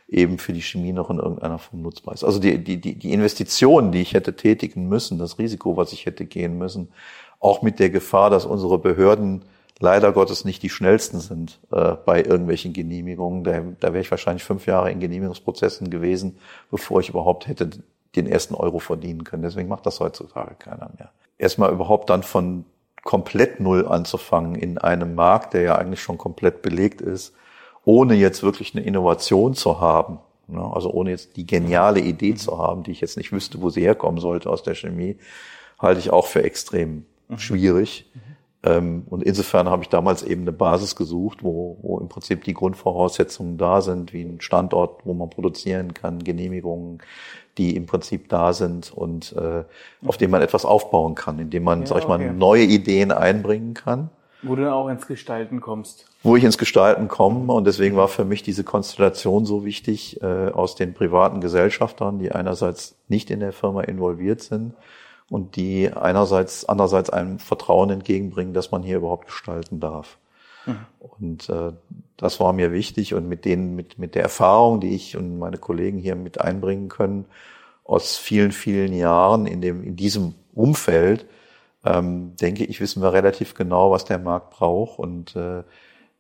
eben 0.08 0.38
für 0.38 0.54
die 0.54 0.62
Chemie 0.62 0.94
noch 0.94 1.10
in 1.10 1.18
irgendeiner 1.18 1.60
Form 1.60 1.82
nutzbar 1.82 2.14
ist. 2.14 2.24
Also 2.24 2.40
die, 2.40 2.64
die, 2.64 2.78
die 2.78 3.14
Investitionen, 3.14 3.92
die 3.92 4.02
ich 4.02 4.14
hätte 4.14 4.36
tätigen 4.36 4.88
müssen, 4.88 5.18
das 5.18 5.38
Risiko, 5.38 5.76
was 5.76 5.92
ich 5.92 6.06
hätte 6.06 6.26
gehen 6.26 6.58
müssen, 6.58 6.90
auch 7.40 7.62
mit 7.62 7.80
der 7.80 7.90
Gefahr, 7.90 8.30
dass 8.30 8.46
unsere 8.46 8.80
Behörden 8.80 9.44
leider 9.80 10.12
Gottes 10.12 10.46
nicht 10.46 10.64
die 10.64 10.70
schnellsten 10.70 11.20
sind 11.20 11.60
äh, 11.72 11.94
bei 12.06 12.24
irgendwelchen 12.24 12.74
Genehmigungen. 12.74 13.44
Da, 13.44 13.62
da 13.80 13.94
wäre 13.94 14.02
ich 14.02 14.12
wahrscheinlich 14.12 14.44
fünf 14.44 14.66
Jahre 14.66 14.92
in 14.92 15.00
Genehmigungsprozessen 15.00 15.90
gewesen, 15.90 16.38
bevor 16.72 17.00
ich 17.00 17.10
überhaupt 17.10 17.48
hätte 17.48 17.70
den 18.16 18.28
ersten 18.28 18.56
Euro 18.56 18.80
verdienen 18.80 19.24
können. 19.24 19.44
Deswegen 19.44 19.68
macht 19.68 19.86
das 19.86 20.00
heutzutage 20.00 20.56
keiner 20.56 20.90
mehr. 20.98 21.12
Erstmal 21.38 21.72
überhaupt 21.72 22.10
dann 22.10 22.24
von 22.24 22.66
komplett 23.04 23.60
null 23.60 23.88
anzufangen 23.88 24.56
in 24.56 24.78
einem 24.78 25.16
Markt, 25.16 25.54
der 25.54 25.62
ja 25.62 25.76
eigentlich 25.76 26.02
schon 26.02 26.18
komplett 26.18 26.62
belegt 26.62 27.02
ist, 27.02 27.36
ohne 27.88 28.16
jetzt 28.16 28.44
wirklich 28.44 28.76
eine 28.76 28.86
Innovation 28.86 29.54
zu 29.54 29.80
haben, 29.80 30.20
ne, 30.48 30.62
also 30.74 30.92
ohne 30.92 31.12
jetzt 31.12 31.38
die 31.38 31.48
geniale 31.48 32.02
Idee 32.02 32.36
zu 32.36 32.58
haben, 32.58 32.84
die 32.84 32.92
ich 32.92 33.00
jetzt 33.00 33.16
nicht 33.16 33.32
wüsste, 33.32 33.62
wo 33.62 33.70
sie 33.70 33.82
herkommen 33.82 34.20
sollte 34.20 34.50
aus 34.50 34.62
der 34.62 34.76
Chemie, 34.76 35.16
halte 35.80 36.02
ich 36.02 36.12
auch 36.12 36.26
für 36.26 36.44
extrem 36.44 37.06
mhm. 37.30 37.38
schwierig. 37.38 38.12
Mhm. 38.14 39.04
Und 39.10 39.24
insofern 39.24 39.70
habe 39.70 39.84
ich 39.84 39.90
damals 39.90 40.24
eben 40.24 40.42
eine 40.42 40.52
Basis 40.52 40.98
gesucht, 40.98 41.42
wo, 41.42 41.78
wo 41.82 42.00
im 42.00 42.10
Prinzip 42.10 42.44
die 42.44 42.54
Grundvoraussetzungen 42.54 43.58
da 43.58 43.80
sind, 43.80 44.12
wie 44.12 44.24
ein 44.24 44.42
Standort, 44.42 45.06
wo 45.06 45.14
man 45.14 45.30
produzieren 45.30 45.94
kann, 45.94 46.22
Genehmigungen, 46.22 46.98
die 47.58 47.78
im 47.78 47.86
Prinzip 47.86 48.28
da 48.28 48.52
sind 48.52 48.92
und 48.92 49.34
äh, 49.38 49.64
auf 50.06 50.18
dem 50.18 50.32
man 50.32 50.42
etwas 50.42 50.66
aufbauen 50.66 51.16
kann, 51.16 51.40
indem 51.40 51.64
man, 51.64 51.82
ja, 51.82 51.86
sag 51.86 52.00
ich 52.00 52.08
mal, 52.10 52.20
okay. 52.20 52.34
neue 52.34 52.64
Ideen 52.64 53.14
einbringen 53.14 53.74
kann. 53.74 54.10
Wo 54.44 54.56
du 54.56 54.64
dann 54.64 54.74
auch 54.74 54.88
ins 54.88 55.08
Gestalten 55.08 55.62
kommst. 55.62 56.06
Wo 56.22 56.36
ich 56.36 56.44
ins 56.44 56.58
Gestalten 56.58 57.08
komme 57.08 57.52
und 57.52 57.66
deswegen 57.66 57.96
war 57.96 58.08
für 58.08 58.26
mich 58.26 58.44
diese 58.44 58.64
Konstellation 58.64 59.46
so 59.46 59.66
wichtig 59.66 60.22
äh, 60.22 60.50
aus 60.50 60.76
den 60.76 60.94
privaten 60.94 61.42
Gesellschaftern, 61.42 62.20
die 62.20 62.32
einerseits 62.32 62.96
nicht 63.08 63.32
in 63.32 63.40
der 63.40 63.54
Firma 63.54 63.82
involviert 63.82 64.42
sind 64.42 64.74
und 65.30 65.56
die 65.56 65.92
einerseits, 65.92 66.66
andererseits 66.66 67.10
einem 67.10 67.40
Vertrauen 67.40 67.90
entgegenbringen, 67.90 68.54
dass 68.54 68.72
man 68.72 68.84
hier 68.84 68.98
überhaupt 68.98 69.28
gestalten 69.28 69.80
darf. 69.80 70.18
Mhm. 70.66 70.78
Und 71.00 71.50
äh, 71.50 71.72
das 72.16 72.40
war 72.40 72.54
mir 72.54 72.72
wichtig 72.72 73.14
und 73.14 73.28
mit 73.28 73.46
denen, 73.46 73.76
mit, 73.76 73.98
mit 73.98 74.16
der 74.16 74.24
Erfahrung, 74.24 74.80
die 74.80 74.96
ich 74.96 75.18
und 75.18 75.40
meine 75.40 75.58
Kollegen 75.58 75.98
hier 75.98 76.16
mit 76.16 76.40
einbringen 76.40 76.90
können, 76.90 77.26
aus 77.84 78.18
vielen, 78.18 78.52
vielen 78.52 78.94
Jahren 78.94 79.48
in 79.48 79.62
dem, 79.62 79.84
in 79.84 79.96
diesem 79.96 80.36
Umfeld, 80.54 81.26
ähm, 81.94 82.36
denke 82.36 82.66
ich, 82.66 82.80
wissen 82.80 83.02
wir 83.02 83.14
relativ 83.14 83.54
genau, 83.54 83.92
was 83.92 84.06
der 84.06 84.20
Markt 84.20 84.52
braucht 84.52 85.00
und 85.00 85.36
äh, 85.36 85.60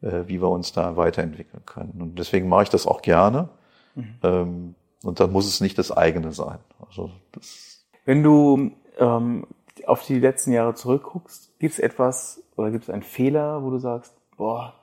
äh, 0.01 0.27
wie 0.27 0.41
wir 0.41 0.49
uns 0.49 0.71
da 0.73 0.95
weiterentwickeln 0.95 1.63
können. 1.65 2.01
Und 2.01 2.19
deswegen 2.19 2.47
mache 2.47 2.63
ich 2.63 2.69
das 2.69 2.85
auch 2.85 3.01
gerne. 3.01 3.49
Mhm. 3.95 4.15
Ähm, 4.23 4.75
und 5.03 5.19
dann 5.19 5.31
muss 5.31 5.47
es 5.47 5.61
nicht 5.61 5.77
das 5.77 5.91
eigene 5.91 6.31
sein. 6.31 6.59
Also 6.87 7.11
das 7.31 7.85
Wenn 8.05 8.23
du 8.23 8.71
ähm, 8.97 9.47
auf 9.85 10.05
die 10.05 10.19
letzten 10.19 10.51
Jahre 10.51 10.73
zurückguckst, 10.73 11.59
gibt 11.59 11.73
es 11.73 11.79
etwas 11.79 12.43
oder 12.55 12.71
gibt 12.71 12.85
es 12.85 12.89
einen 12.89 13.03
Fehler, 13.03 13.63
wo 13.63 13.69
du 13.69 13.77
sagst, 13.77 14.13
boah, 14.37 14.73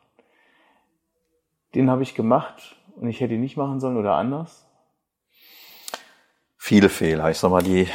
den 1.74 1.90
habe 1.90 2.02
ich 2.02 2.14
gemacht 2.14 2.76
und 2.96 3.08
ich 3.08 3.20
hätte 3.20 3.34
ihn 3.34 3.40
nicht 3.40 3.56
machen 3.56 3.80
sollen 3.80 3.96
oder 3.96 4.14
anders? 4.14 4.66
Viele 6.56 6.88
Fehler. 6.88 7.30
Ich 7.30 7.38
sag 7.38 7.50
mal, 7.50 7.62
die, 7.62 7.88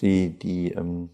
die, 0.00 0.30
die, 0.30 0.72
ähm, 0.72 1.10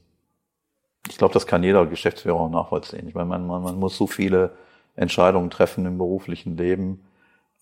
ich 1.08 1.18
glaube, 1.18 1.34
das 1.34 1.46
kann 1.46 1.62
jeder 1.62 1.86
Geschäftsführer 1.86 2.40
auch 2.40 2.50
nachvollziehen. 2.50 3.08
Ich 3.08 3.14
meine, 3.14 3.28
man, 3.28 3.46
man, 3.46 3.62
man 3.62 3.78
muss 3.78 3.96
so 3.96 4.06
viele 4.06 4.52
Entscheidungen 4.94 5.50
treffen 5.50 5.86
im 5.86 5.98
beruflichen 5.98 6.56
Leben. 6.56 7.04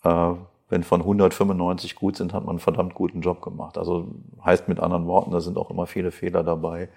Äh, 0.02 0.34
wenn 0.70 0.82
von 0.82 1.00
195 1.02 1.94
gut 1.94 2.16
sind, 2.16 2.32
hat 2.32 2.44
man 2.44 2.54
einen 2.54 2.58
verdammt 2.58 2.94
guten 2.94 3.20
Job 3.20 3.42
gemacht. 3.42 3.76
Also 3.78 4.08
heißt 4.44 4.68
mit 4.68 4.80
anderen 4.80 5.06
Worten, 5.06 5.30
da 5.30 5.40
sind 5.40 5.58
auch 5.58 5.70
immer 5.70 5.86
viele 5.86 6.10
Fehler 6.10 6.42
dabei, 6.42 6.88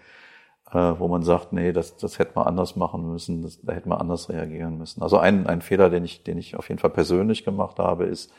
äh, 0.72 0.94
wo 0.98 1.08
man 1.08 1.24
sagt, 1.24 1.54
nee, 1.54 1.74
das, 1.74 1.98
das 1.98 2.18
hätte 2.18 2.32
man 2.36 2.48
anders 2.48 2.76
machen 2.76 3.12
müssen, 3.12 3.42
das, 3.44 3.60
da 3.62 3.74
hätte 3.74 3.90
man 3.90 4.00
anders 4.00 4.30
reagieren 4.30 4.78
müssen. 4.78 5.02
Also 5.02 5.18
ein, 5.18 5.48
ein 5.48 5.62
Fehler, 5.62 5.90
den 5.90 6.06
ich, 6.06 6.24
den 6.24 6.38
ich 6.38 6.56
auf 6.56 6.70
jeden 6.70 6.80
Fall 6.80 6.90
persönlich 6.92 7.44
gemacht 7.44 7.80
habe, 7.80 8.06
ist, 8.06 8.32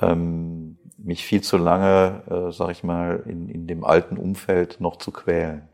ähm, 0.00 0.78
mich 0.98 1.24
viel 1.24 1.42
zu 1.42 1.56
lange, 1.56 2.22
äh, 2.28 2.52
sag 2.52 2.70
ich 2.70 2.82
mal, 2.84 3.22
in, 3.26 3.48
in 3.48 3.66
dem 3.66 3.84
alten 3.84 4.16
Umfeld 4.16 4.80
noch 4.80 4.96
zu 4.96 5.12
quälen. 5.12 5.68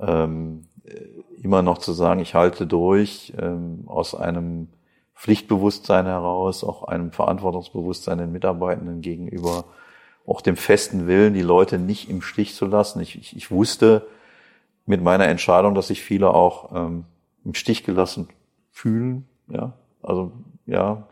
Ähm, 0.00 0.66
immer 1.42 1.62
noch 1.62 1.78
zu 1.78 1.92
sagen, 1.92 2.20
ich 2.20 2.34
halte 2.34 2.66
durch, 2.66 3.32
ähm, 3.38 3.84
aus 3.86 4.14
einem 4.14 4.68
Pflichtbewusstsein 5.14 6.06
heraus, 6.06 6.64
auch 6.64 6.84
einem 6.84 7.12
Verantwortungsbewusstsein 7.12 8.18
den 8.18 8.32
Mitarbeitenden 8.32 9.00
gegenüber, 9.00 9.64
auch 10.26 10.40
dem 10.40 10.56
festen 10.56 11.06
Willen, 11.06 11.34
die 11.34 11.42
Leute 11.42 11.78
nicht 11.78 12.08
im 12.08 12.22
Stich 12.22 12.54
zu 12.54 12.66
lassen. 12.66 13.00
Ich, 13.00 13.18
ich, 13.18 13.36
ich 13.36 13.50
wusste 13.50 14.06
mit 14.86 15.02
meiner 15.02 15.26
Entscheidung, 15.26 15.74
dass 15.74 15.88
sich 15.88 16.02
viele 16.02 16.30
auch 16.30 16.74
ähm, 16.74 17.04
im 17.44 17.54
Stich 17.54 17.84
gelassen 17.84 18.28
fühlen. 18.70 19.26
Ja, 19.48 19.74
also 20.02 20.32
ja, 20.66 21.08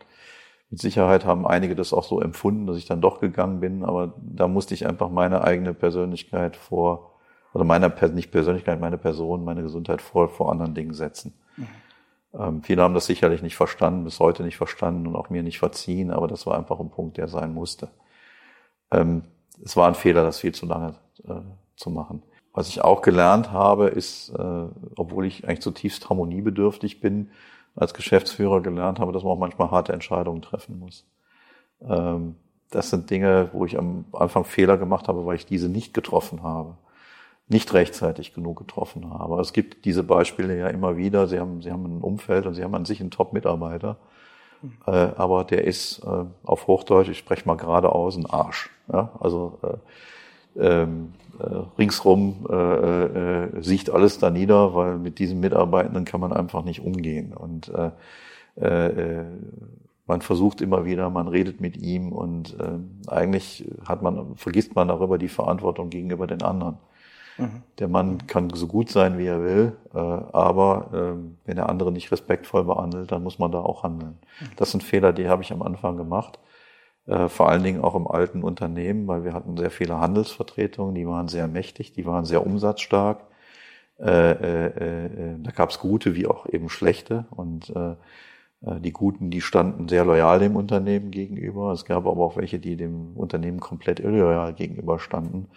mit 0.69 0.79
Sicherheit 0.79 1.25
haben 1.25 1.47
einige 1.47 1.75
das 1.75 1.93
auch 1.93 2.03
so 2.03 2.21
empfunden, 2.21 2.67
dass 2.67 2.77
ich 2.77 2.85
dann 2.85 3.01
doch 3.01 3.19
gegangen 3.19 3.59
bin, 3.59 3.83
aber 3.83 4.13
da 4.21 4.47
musste 4.47 4.73
ich 4.73 4.87
einfach 4.87 5.09
meine 5.09 5.43
eigene 5.43 5.73
Persönlichkeit 5.73 6.55
vor, 6.55 7.13
oder 7.53 7.63
meine, 7.63 7.93
nicht 8.13 8.31
Persönlichkeit, 8.31 8.79
meine 8.79 8.97
Person, 8.97 9.43
meine 9.43 9.63
Gesundheit 9.63 10.01
vor, 10.01 10.29
vor 10.29 10.51
anderen 10.51 10.75
Dingen 10.75 10.93
setzen. 10.93 11.33
Mhm. 11.57 11.67
Ähm, 12.33 12.63
viele 12.63 12.83
haben 12.83 12.93
das 12.93 13.07
sicherlich 13.07 13.41
nicht 13.41 13.55
verstanden, 13.55 14.03
bis 14.03 14.19
heute 14.19 14.43
nicht 14.43 14.57
verstanden 14.57 15.07
und 15.07 15.15
auch 15.15 15.29
mir 15.29 15.43
nicht 15.43 15.59
verziehen, 15.59 16.11
aber 16.11 16.27
das 16.27 16.45
war 16.45 16.57
einfach 16.57 16.79
ein 16.79 16.89
Punkt, 16.89 17.17
der 17.17 17.27
sein 17.27 17.53
musste. 17.53 17.89
Ähm, 18.91 19.23
es 19.63 19.75
war 19.75 19.87
ein 19.87 19.95
Fehler, 19.95 20.23
das 20.23 20.39
viel 20.39 20.53
zu 20.53 20.65
lange 20.65 20.95
äh, 21.27 21.41
zu 21.75 21.89
machen. 21.89 22.23
Was 22.53 22.67
ich 22.67 22.81
auch 22.81 23.01
gelernt 23.01 23.51
habe, 23.51 23.87
ist, 23.87 24.29
äh, 24.29 24.65
obwohl 24.95 25.25
ich 25.25 25.45
eigentlich 25.45 25.61
zutiefst 25.61 26.09
harmoniebedürftig 26.09 26.99
bin, 26.99 27.29
als 27.75 27.93
Geschäftsführer 27.93 28.61
gelernt 28.61 28.99
habe, 28.99 29.11
dass 29.11 29.23
man 29.23 29.33
auch 29.33 29.39
manchmal 29.39 29.71
harte 29.71 29.93
Entscheidungen 29.93 30.41
treffen 30.41 30.79
muss. 30.79 31.05
Ähm, 31.81 32.35
das 32.69 32.89
sind 32.89 33.09
Dinge, 33.09 33.49
wo 33.53 33.65
ich 33.65 33.77
am 33.77 34.05
Anfang 34.11 34.43
Fehler 34.43 34.77
gemacht 34.77 35.07
habe, 35.07 35.25
weil 35.25 35.35
ich 35.35 35.45
diese 35.45 35.69
nicht 35.69 35.93
getroffen 35.93 36.43
habe, 36.43 36.77
nicht 37.49 37.73
rechtzeitig 37.73 38.33
genug 38.33 38.59
getroffen 38.59 39.11
habe. 39.11 39.41
Es 39.41 39.53
gibt 39.53 39.85
diese 39.85 40.03
Beispiele 40.03 40.57
ja 40.57 40.67
immer 40.67 40.97
wieder. 40.97 41.27
Sie 41.27 41.39
haben, 41.39 41.61
Sie 41.61 41.71
haben 41.71 41.85
ein 41.85 42.01
Umfeld 42.01 42.45
und 42.45 42.53
Sie 42.53 42.63
haben 42.63 42.75
an 42.75 42.85
sich 42.85 43.01
einen 43.01 43.11
Top-Mitarbeiter, 43.11 43.97
äh, 44.85 44.91
aber 44.91 45.43
der 45.43 45.65
ist 45.65 46.03
äh, 46.03 46.25
auf 46.43 46.67
Hochdeutsch, 46.67 47.09
ich 47.09 47.17
spreche 47.17 47.47
mal 47.47 47.57
geradeaus, 47.57 48.15
ein 48.15 48.27
Arsch. 48.27 48.69
Ja? 48.91 49.11
Also 49.19 49.57
äh, 49.63 49.77
ähm, 50.59 51.13
äh, 51.39 51.43
ringsrum 51.77 52.45
äh, 52.49 52.55
äh, 52.55 53.61
sieht 53.61 53.89
alles 53.89 54.19
da 54.19 54.29
nieder, 54.29 54.75
weil 54.75 54.97
mit 54.97 55.17
diesen 55.19 55.39
Mitarbeitenden 55.39 56.05
kann 56.05 56.21
man 56.21 56.33
einfach 56.33 56.63
nicht 56.63 56.81
umgehen. 56.81 57.33
Und 57.33 57.71
äh, 57.73 57.91
äh, 58.61 59.25
man 60.05 60.21
versucht 60.21 60.61
immer 60.61 60.85
wieder, 60.85 61.09
man 61.09 61.27
redet 61.27 61.61
mit 61.61 61.77
ihm 61.77 62.11
und 62.11 62.59
äh, 62.59 63.09
eigentlich 63.09 63.69
hat 63.87 64.01
man, 64.01 64.35
vergisst 64.35 64.75
man 64.75 64.87
darüber 64.87 65.17
die 65.17 65.27
Verantwortung 65.29 65.89
gegenüber 65.89 66.27
den 66.27 66.41
anderen. 66.41 66.77
Der 67.79 67.87
Mann 67.87 68.27
kann 68.27 68.49
so 68.51 68.67
gut 68.67 68.89
sein, 68.89 69.17
wie 69.17 69.25
er 69.25 69.41
will, 69.41 69.77
äh, 69.93 69.97
aber 69.97 70.89
äh, 70.93 71.47
wenn 71.47 71.55
der 71.55 71.69
andere 71.69 71.91
nicht 71.91 72.11
respektvoll 72.11 72.65
behandelt, 72.65 73.11
dann 73.11 73.23
muss 73.23 73.39
man 73.39 73.51
da 73.51 73.59
auch 73.59 73.83
handeln. 73.83 74.17
Mhm. 74.39 74.45
Das 74.57 74.71
sind 74.71 74.83
Fehler, 74.83 75.13
die 75.13 75.29
habe 75.29 75.43
ich 75.43 75.51
am 75.51 75.61
Anfang 75.61 75.97
gemacht. 75.97 76.39
Äh, 77.07 77.29
vor 77.29 77.49
allen 77.49 77.63
Dingen 77.63 77.81
auch 77.81 77.95
im 77.95 78.07
alten 78.07 78.43
Unternehmen, 78.43 79.07
weil 79.07 79.23
wir 79.23 79.33
hatten 79.33 79.57
sehr 79.57 79.71
viele 79.71 79.99
Handelsvertretungen, 79.99 80.95
die 80.95 81.07
waren 81.07 81.27
sehr 81.27 81.47
mächtig, 81.47 81.93
die 81.93 82.05
waren 82.05 82.25
sehr 82.25 82.45
umsatzstark. 82.45 83.21
Äh, 83.97 85.35
da 85.39 85.51
gab 85.51 85.71
es 85.71 85.79
gute 85.79 86.15
wie 86.15 86.25
auch 86.25 86.45
eben 86.47 86.69
schlechte 86.69 87.25
und 87.31 87.73
die 88.61 88.91
Guten, 88.91 89.29
die 89.29 89.41
standen 89.41 89.87
sehr 89.87 90.03
loyal 90.03 90.39
dem 90.39 90.55
Unternehmen 90.55 91.11
gegenüber. 91.11 91.71
Es 91.71 91.85
gab 91.85 92.05
aber 92.05 92.21
auch 92.21 92.35
welche, 92.35 92.59
die 92.59 92.75
dem 92.75 93.15
Unternehmen 93.15 93.59
komplett 93.59 93.99
illoyal 93.99 94.53
gegenüber 94.53 94.99
standen 94.99 95.47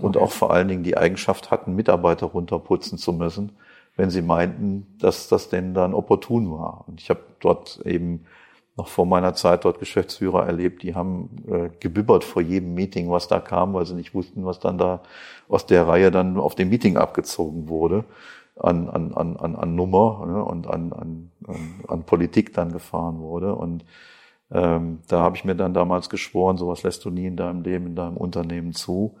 und 0.00 0.16
okay. 0.16 0.24
auch 0.24 0.32
vor 0.32 0.52
allen 0.52 0.68
Dingen 0.68 0.82
die 0.82 0.96
Eigenschaft 0.96 1.50
hatten, 1.50 1.74
Mitarbeiter 1.74 2.26
runterputzen 2.26 2.98
zu 2.98 3.12
müssen, 3.12 3.52
wenn 3.96 4.10
sie 4.10 4.22
meinten, 4.22 4.86
dass 4.98 5.28
das 5.28 5.48
denn 5.48 5.74
dann 5.74 5.94
opportun 5.94 6.50
war. 6.50 6.84
Und 6.86 7.00
ich 7.00 7.10
habe 7.10 7.20
dort 7.40 7.80
eben 7.84 8.24
noch 8.76 8.88
vor 8.88 9.06
meiner 9.06 9.34
Zeit 9.34 9.64
dort 9.64 9.78
Geschäftsführer 9.78 10.46
erlebt, 10.46 10.82
die 10.82 10.94
haben 10.94 11.30
äh, 11.48 11.70
gebibbert 11.80 12.24
vor 12.24 12.42
jedem 12.42 12.74
Meeting, 12.74 13.10
was 13.10 13.26
da 13.26 13.40
kam, 13.40 13.72
weil 13.72 13.86
sie 13.86 13.94
nicht 13.94 14.14
wussten, 14.14 14.44
was 14.44 14.60
dann 14.60 14.76
da 14.76 15.02
aus 15.48 15.64
der 15.64 15.88
Reihe 15.88 16.10
dann 16.10 16.38
auf 16.38 16.54
dem 16.54 16.68
Meeting 16.68 16.98
abgezogen 16.98 17.68
wurde 17.68 18.04
an, 18.56 18.88
an, 18.88 19.14
an, 19.14 19.36
an, 19.36 19.56
an 19.56 19.74
Nummer 19.74 20.24
ne, 20.26 20.44
und 20.44 20.66
an, 20.66 20.92
an, 20.92 21.30
an 21.88 22.02
Politik 22.04 22.54
dann 22.54 22.72
gefahren 22.72 23.20
wurde. 23.20 23.54
Und 23.54 23.84
ähm, 24.50 25.00
da 25.08 25.20
habe 25.20 25.36
ich 25.36 25.44
mir 25.44 25.54
dann 25.54 25.74
damals 25.74 26.08
geschworen, 26.08 26.56
sowas 26.56 26.82
lässt 26.82 27.04
du 27.04 27.10
nie 27.10 27.26
in 27.26 27.36
deinem 27.36 27.62
Leben, 27.62 27.86
in 27.86 27.96
deinem 27.96 28.16
Unternehmen 28.16 28.72
zu. 28.72 29.16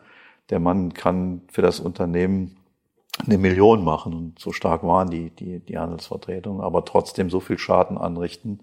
Der 0.50 0.60
Mann 0.60 0.94
kann 0.94 1.42
für 1.50 1.62
das 1.62 1.80
Unternehmen 1.80 2.56
eine 3.24 3.38
Million 3.38 3.82
machen 3.82 4.14
und 4.14 4.38
so 4.38 4.52
stark 4.52 4.82
waren 4.82 5.10
die, 5.10 5.30
die, 5.30 5.60
die 5.60 5.78
Handelsvertretungen, 5.78 6.60
aber 6.60 6.84
trotzdem 6.84 7.30
so 7.30 7.40
viel 7.40 7.58
Schaden 7.58 7.96
anrichten, 7.96 8.60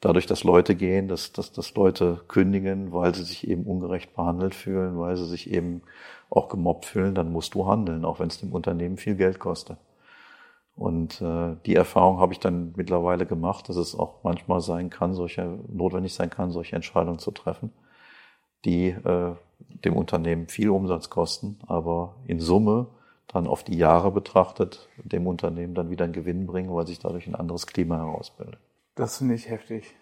dadurch, 0.00 0.26
dass 0.26 0.44
Leute 0.44 0.76
gehen, 0.76 1.08
dass, 1.08 1.32
dass, 1.32 1.52
dass 1.52 1.74
Leute 1.74 2.20
kündigen, 2.28 2.92
weil 2.92 3.14
sie 3.14 3.24
sich 3.24 3.48
eben 3.48 3.64
ungerecht 3.64 4.14
behandelt 4.14 4.54
fühlen, 4.54 4.98
weil 4.98 5.16
sie 5.16 5.26
sich 5.26 5.50
eben 5.50 5.82
auch 6.30 6.48
gemobbt 6.48 6.86
fühlen, 6.86 7.14
dann 7.14 7.32
musst 7.32 7.54
du 7.54 7.66
handeln, 7.66 8.04
auch 8.04 8.20
wenn 8.20 8.28
es 8.28 8.38
dem 8.38 8.52
Unternehmen 8.52 8.96
viel 8.96 9.16
Geld 9.16 9.40
kostet. 9.40 9.76
Und 10.80 11.20
äh, 11.20 11.56
die 11.66 11.76
Erfahrung 11.76 12.20
habe 12.20 12.32
ich 12.32 12.40
dann 12.40 12.72
mittlerweile 12.74 13.26
gemacht, 13.26 13.68
dass 13.68 13.76
es 13.76 13.94
auch 13.94 14.24
manchmal 14.24 14.62
sein 14.62 14.88
kann, 14.88 15.12
solche 15.12 15.58
notwendig 15.68 16.14
sein 16.14 16.30
kann, 16.30 16.52
solche 16.52 16.74
Entscheidungen 16.74 17.18
zu 17.18 17.32
treffen, 17.32 17.70
die 18.64 18.88
äh, 18.88 19.34
dem 19.84 19.94
Unternehmen 19.94 20.48
viel 20.48 20.70
Umsatz 20.70 21.10
kosten, 21.10 21.58
aber 21.66 22.14
in 22.26 22.40
Summe 22.40 22.86
dann 23.26 23.46
auf 23.46 23.62
die 23.62 23.76
Jahre 23.76 24.10
betrachtet 24.10 24.88
dem 25.04 25.26
Unternehmen 25.26 25.74
dann 25.74 25.90
wieder 25.90 26.04
einen 26.04 26.14
Gewinn 26.14 26.46
bringen, 26.46 26.74
weil 26.74 26.86
sich 26.86 26.98
dadurch 26.98 27.26
ein 27.26 27.34
anderes 27.34 27.66
Klima 27.66 27.98
herausbildet. 27.98 28.58
Das 28.94 29.18
finde 29.18 29.34
ich 29.34 29.50
heftig. 29.50 29.94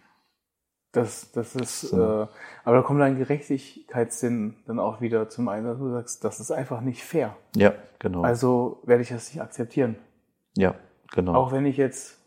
Das, 0.92 1.32
das 1.32 1.56
ist, 1.56 1.80
so. 1.80 2.00
äh, 2.00 2.26
aber 2.62 2.76
da 2.76 2.82
kommt 2.82 3.00
dein 3.00 3.18
Gerechtigkeitssinn 3.18 4.54
dann 4.68 4.78
auch 4.78 5.00
wieder 5.00 5.28
zum 5.28 5.48
Einsatz. 5.48 5.78
Du 5.78 5.90
sagst, 5.90 6.22
das 6.22 6.38
ist 6.38 6.52
einfach 6.52 6.82
nicht 6.82 7.02
fair. 7.02 7.34
Ja, 7.56 7.74
genau. 7.98 8.22
Also 8.22 8.80
werde 8.84 9.02
ich 9.02 9.08
das 9.08 9.34
nicht 9.34 9.42
akzeptieren. 9.42 9.96
Ja, 10.58 10.74
genau. 11.12 11.34
Auch 11.34 11.52
wenn 11.52 11.66
ich 11.66 11.76
jetzt 11.76 12.18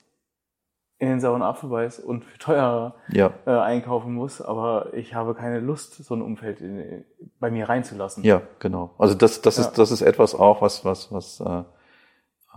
in 1.00 1.10
den 1.10 1.20
sauren 1.20 1.42
Apfel 1.42 1.70
beiß 1.70 2.00
und 2.00 2.24
teurer 2.40 2.96
ja. 3.12 3.34
äh, 3.46 3.52
einkaufen 3.52 4.14
muss, 4.14 4.42
aber 4.42 4.94
ich 4.94 5.16
habe 5.16 5.34
keine 5.34 5.60
Lust, 5.60 6.04
so 6.04 6.16
ein 6.16 6.22
Umfeld 6.22 6.62
in, 6.62 7.04
bei 7.40 7.52
mir 7.52 7.68
reinzulassen. 7.68 8.24
Ja, 8.24 8.42
genau. 8.60 8.92
Also 8.98 9.16
das, 9.16 9.42
das 9.42 9.58
ja. 9.58 9.64
ist, 9.64 9.74
das 9.78 9.92
ist 9.92 10.02
etwas 10.02 10.34
auch, 10.36 10.62
was, 10.62 10.86
was, 10.86 11.12
was 11.12 11.42
äh, 11.42 11.64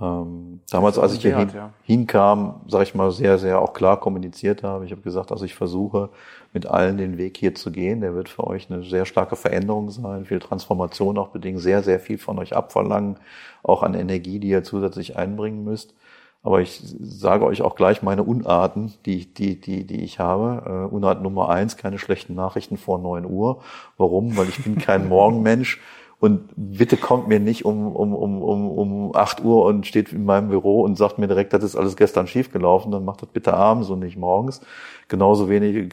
ähm, 0.00 0.60
damals, 0.70 0.98
als 0.98 1.14
ich 1.14 1.22
hier 1.22 1.38
hin, 1.38 1.50
ja. 1.54 1.70
hinkam, 1.84 2.62
sage 2.66 2.84
ich 2.84 2.94
mal, 2.96 3.12
sehr, 3.12 3.38
sehr 3.38 3.60
auch 3.60 3.74
klar 3.74 4.00
kommuniziert 4.00 4.64
habe. 4.64 4.84
Ich 4.84 4.90
habe 4.90 5.02
gesagt, 5.02 5.30
also 5.30 5.44
ich 5.44 5.54
versuche 5.54 6.10
mit 6.52 6.66
allen 6.66 6.98
den 6.98 7.16
Weg 7.16 7.36
hier 7.36 7.54
zu 7.54 7.70
gehen. 7.70 8.00
Der 8.00 8.14
wird 8.14 8.28
für 8.28 8.44
euch 8.44 8.70
eine 8.70 8.82
sehr 8.82 9.06
starke 9.06 9.36
Veränderung 9.36 9.90
sein, 9.90 10.24
viel 10.24 10.40
Transformation 10.40 11.16
auch 11.16 11.28
bedingt, 11.28 11.60
sehr, 11.60 11.82
sehr 11.84 12.00
viel 12.00 12.18
von 12.18 12.38
euch 12.40 12.56
abverlangen, 12.56 13.18
auch 13.62 13.84
an 13.84 13.94
Energie, 13.94 14.40
die 14.40 14.48
ihr 14.48 14.64
zusätzlich 14.64 15.16
einbringen 15.16 15.62
müsst. 15.62 15.94
Aber 16.42 16.60
ich 16.60 16.82
sage 17.00 17.46
euch 17.46 17.62
auch 17.62 17.76
gleich 17.76 18.02
meine 18.02 18.24
Unarten, 18.24 18.92
die, 19.06 19.32
die, 19.32 19.60
die, 19.60 19.86
die 19.86 20.02
ich 20.02 20.18
habe. 20.18 20.88
Äh, 20.90 20.94
Unart 20.94 21.22
Nummer 21.22 21.48
eins, 21.48 21.76
keine 21.76 21.98
schlechten 21.98 22.34
Nachrichten 22.34 22.76
vor 22.76 22.98
neun 22.98 23.24
Uhr. 23.24 23.62
Warum? 23.96 24.36
Weil 24.36 24.48
ich 24.48 24.62
bin 24.62 24.76
kein 24.76 25.08
Morgenmensch 25.08 25.80
Und 26.24 26.48
bitte 26.56 26.96
kommt 26.96 27.28
mir 27.28 27.38
nicht 27.38 27.66
um, 27.66 27.94
um, 27.94 28.14
um, 28.14 28.40
um, 28.40 28.70
um 28.70 29.14
8 29.14 29.44
Uhr 29.44 29.66
und 29.66 29.86
steht 29.86 30.10
in 30.10 30.24
meinem 30.24 30.48
Büro 30.48 30.80
und 30.80 30.96
sagt 30.96 31.18
mir 31.18 31.26
direkt, 31.26 31.52
das 31.52 31.62
ist 31.62 31.76
alles 31.76 31.96
gestern 31.96 32.26
schiefgelaufen, 32.26 32.90
dann 32.90 33.04
macht 33.04 33.20
das 33.20 33.28
bitte 33.28 33.52
abends 33.52 33.90
und 33.90 33.98
nicht 33.98 34.16
morgens. 34.16 34.62
Genauso 35.08 35.50
wenig, 35.50 35.92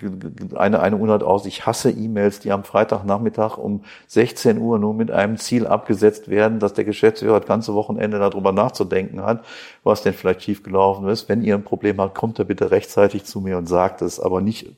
eine, 0.55 0.79
eine 0.79 0.95
Unart 0.95 1.21
aus, 1.21 1.45
ich 1.45 1.65
hasse 1.65 1.91
E-Mails, 1.91 2.39
die 2.39 2.53
am 2.53 2.63
Freitagnachmittag 2.63 3.57
um 3.57 3.83
16 4.07 4.57
Uhr 4.57 4.79
nur 4.79 4.93
mit 4.93 5.11
einem 5.11 5.35
Ziel 5.35 5.67
abgesetzt 5.67 6.29
werden, 6.29 6.59
dass 6.59 6.71
der 6.71 6.85
Geschäftsführer 6.85 7.41
das 7.41 7.49
ganze 7.49 7.73
Wochenende 7.73 8.17
darüber 8.17 8.53
nachzudenken 8.53 9.23
hat, 9.23 9.43
was 9.83 10.01
denn 10.01 10.13
vielleicht 10.13 10.43
schiefgelaufen 10.43 11.09
ist. 11.09 11.27
Wenn 11.27 11.43
ihr 11.43 11.55
ein 11.55 11.65
Problem 11.65 11.99
habt, 11.99 12.15
kommt 12.15 12.39
da 12.39 12.45
bitte 12.45 12.71
rechtzeitig 12.71 13.25
zu 13.25 13.41
mir 13.41 13.57
und 13.57 13.67
sagt 13.67 14.01
es, 14.01 14.17
aber 14.17 14.39
nicht 14.39 14.71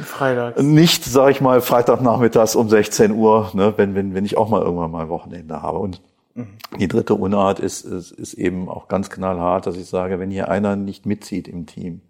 Freitags. 0.00 0.62
Nicht, 0.62 1.04
sag 1.04 1.30
ich 1.30 1.40
mal, 1.40 1.60
Freitagnachmittags 1.60 2.56
um 2.56 2.68
16 2.68 3.12
Uhr, 3.12 3.50
ne, 3.54 3.74
wenn, 3.76 3.94
wenn, 3.94 4.14
wenn 4.14 4.24
ich 4.24 4.36
auch 4.36 4.48
mal 4.48 4.62
irgendwann 4.62 4.90
mal 4.90 5.08
Wochenende 5.08 5.60
habe. 5.62 5.78
Und 5.78 6.00
mhm. 6.34 6.48
die 6.78 6.88
dritte 6.88 7.14
Unart 7.14 7.60
ist, 7.60 7.84
ist, 7.84 8.10
ist 8.12 8.34
eben 8.34 8.68
auch 8.68 8.88
ganz 8.88 9.10
knallhart, 9.10 9.66
dass 9.66 9.76
ich 9.76 9.86
sage, 9.86 10.18
wenn 10.18 10.30
hier 10.30 10.48
einer 10.48 10.76
nicht 10.76 11.04
mitzieht 11.04 11.46
im 11.48 11.66
Team 11.66 12.00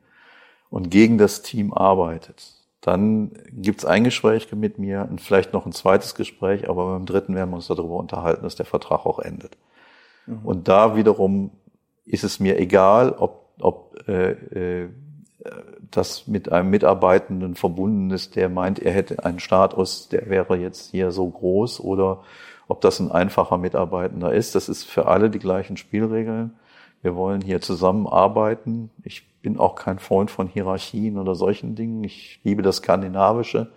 und 0.71 0.91
gegen 0.91 1.19
das 1.19 1.43
Team 1.43 1.73
arbeitet, 1.73 2.55
dann 2.81 3.33
gibt's 3.51 3.85
ein 3.85 4.05
Gespräch 4.05 4.51
mit 4.53 4.79
mir 4.79 5.07
und 5.09 5.21
vielleicht 5.21 5.53
noch 5.53 5.67
ein 5.67 5.73
zweites 5.73 6.15
Gespräch, 6.15 6.69
aber 6.69 6.93
beim 6.93 7.07
dritten 7.07 7.35
werden 7.35 7.51
wir 7.51 7.57
uns 7.57 7.69
darüber 7.69 7.97
unterhalten, 7.97 8.43
dass 8.43 8.57
der 8.57 8.67
Vertrag 8.67 9.07
auch 9.07 9.19
endet. 9.19 9.57
Mhm. 10.27 10.41
Und 10.45 10.69
da 10.69 10.97
wiederum 10.97 11.51
ist 12.05 12.25
es 12.25 12.41
mir 12.41 12.59
egal, 12.59 13.13
ob, 13.13 13.53
ob 13.61 14.09
äh, 14.09 14.33
äh, 14.33 14.89
das 15.97 16.27
mit 16.27 16.51
einem 16.51 16.71
Mitarbeitenden 16.71 17.55
verbunden 17.55 18.11
ist, 18.11 18.37
der 18.37 18.49
meint, 18.49 18.79
er 18.79 18.93
hätte 18.93 19.25
einen 19.25 19.41
Status, 19.41 20.09
der 20.09 20.29
wäre 20.29 20.57
jetzt 20.57 20.91
hier 20.91 21.11
so 21.13 21.29
groß 21.29 21.81
oder 21.81 22.23
ob 22.69 22.81
das 22.81 23.01
ein 23.01 23.11
einfacher 23.11 23.59
Mitarbeitender 23.59 24.33
ist. 24.33 24.55
Das 24.55 24.69
ist 24.69 24.85
für 24.85 25.07
alle 25.07 25.31
die 25.31 25.39
gleichen 25.39 25.77
Spielregeln. 25.77 26.55
Wir 27.03 27.17
wollen 27.17 27.41
hier 27.41 27.61
zusammenarbeiten. 27.61 28.91
Ich 29.03 29.27
bin 29.43 29.59
auch 29.59 29.75
kein 29.75 29.99
Freund 29.99 30.31
von 30.31 30.47
Hierarchien 30.47 31.19
oder 31.19 31.35
solchen 31.35 31.75
Dingen. 31.75 32.03
Ich 32.05 32.41
liebe 32.45 32.63
das 32.63 32.77
Skandinavische. 32.77 33.73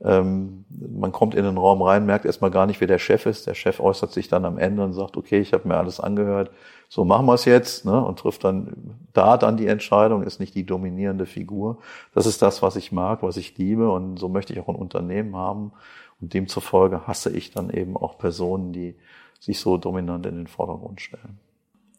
Ähm, 0.00 0.64
man 0.68 1.10
kommt 1.10 1.34
in 1.34 1.44
den 1.44 1.58
Raum 1.58 1.82
rein, 1.82 2.06
merkt 2.06 2.24
erstmal 2.24 2.52
gar 2.52 2.66
nicht, 2.66 2.80
wer 2.80 2.86
der 2.86 2.98
Chef 2.98 3.26
ist. 3.26 3.46
Der 3.46 3.54
Chef 3.54 3.80
äußert 3.80 4.12
sich 4.12 4.28
dann 4.28 4.44
am 4.44 4.58
Ende 4.58 4.84
und 4.84 4.92
sagt, 4.92 5.16
okay, 5.16 5.40
ich 5.40 5.52
habe 5.52 5.66
mir 5.66 5.76
alles 5.76 5.98
angehört, 5.98 6.50
so 6.88 7.04
machen 7.04 7.26
wir 7.26 7.34
es 7.34 7.44
jetzt, 7.44 7.84
ne? 7.84 8.02
und 8.02 8.18
trifft 8.18 8.44
dann 8.44 8.94
da 9.12 9.36
dann 9.36 9.56
die 9.56 9.66
Entscheidung, 9.66 10.22
ist 10.22 10.40
nicht 10.40 10.54
die 10.54 10.64
dominierende 10.64 11.26
Figur. 11.26 11.78
Das 12.14 12.26
ist 12.26 12.40
das, 12.42 12.62
was 12.62 12.76
ich 12.76 12.92
mag, 12.92 13.22
was 13.22 13.36
ich 13.36 13.58
liebe 13.58 13.90
und 13.90 14.18
so 14.18 14.28
möchte 14.28 14.52
ich 14.52 14.60
auch 14.60 14.68
ein 14.68 14.76
Unternehmen 14.76 15.36
haben. 15.36 15.72
Und 16.20 16.34
demzufolge 16.34 17.06
hasse 17.06 17.30
ich 17.30 17.50
dann 17.50 17.70
eben 17.70 17.96
auch 17.96 18.18
Personen, 18.18 18.72
die 18.72 18.96
sich 19.40 19.60
so 19.60 19.76
dominant 19.76 20.26
in 20.26 20.36
den 20.36 20.46
Vordergrund 20.46 21.00
stellen. 21.00 21.38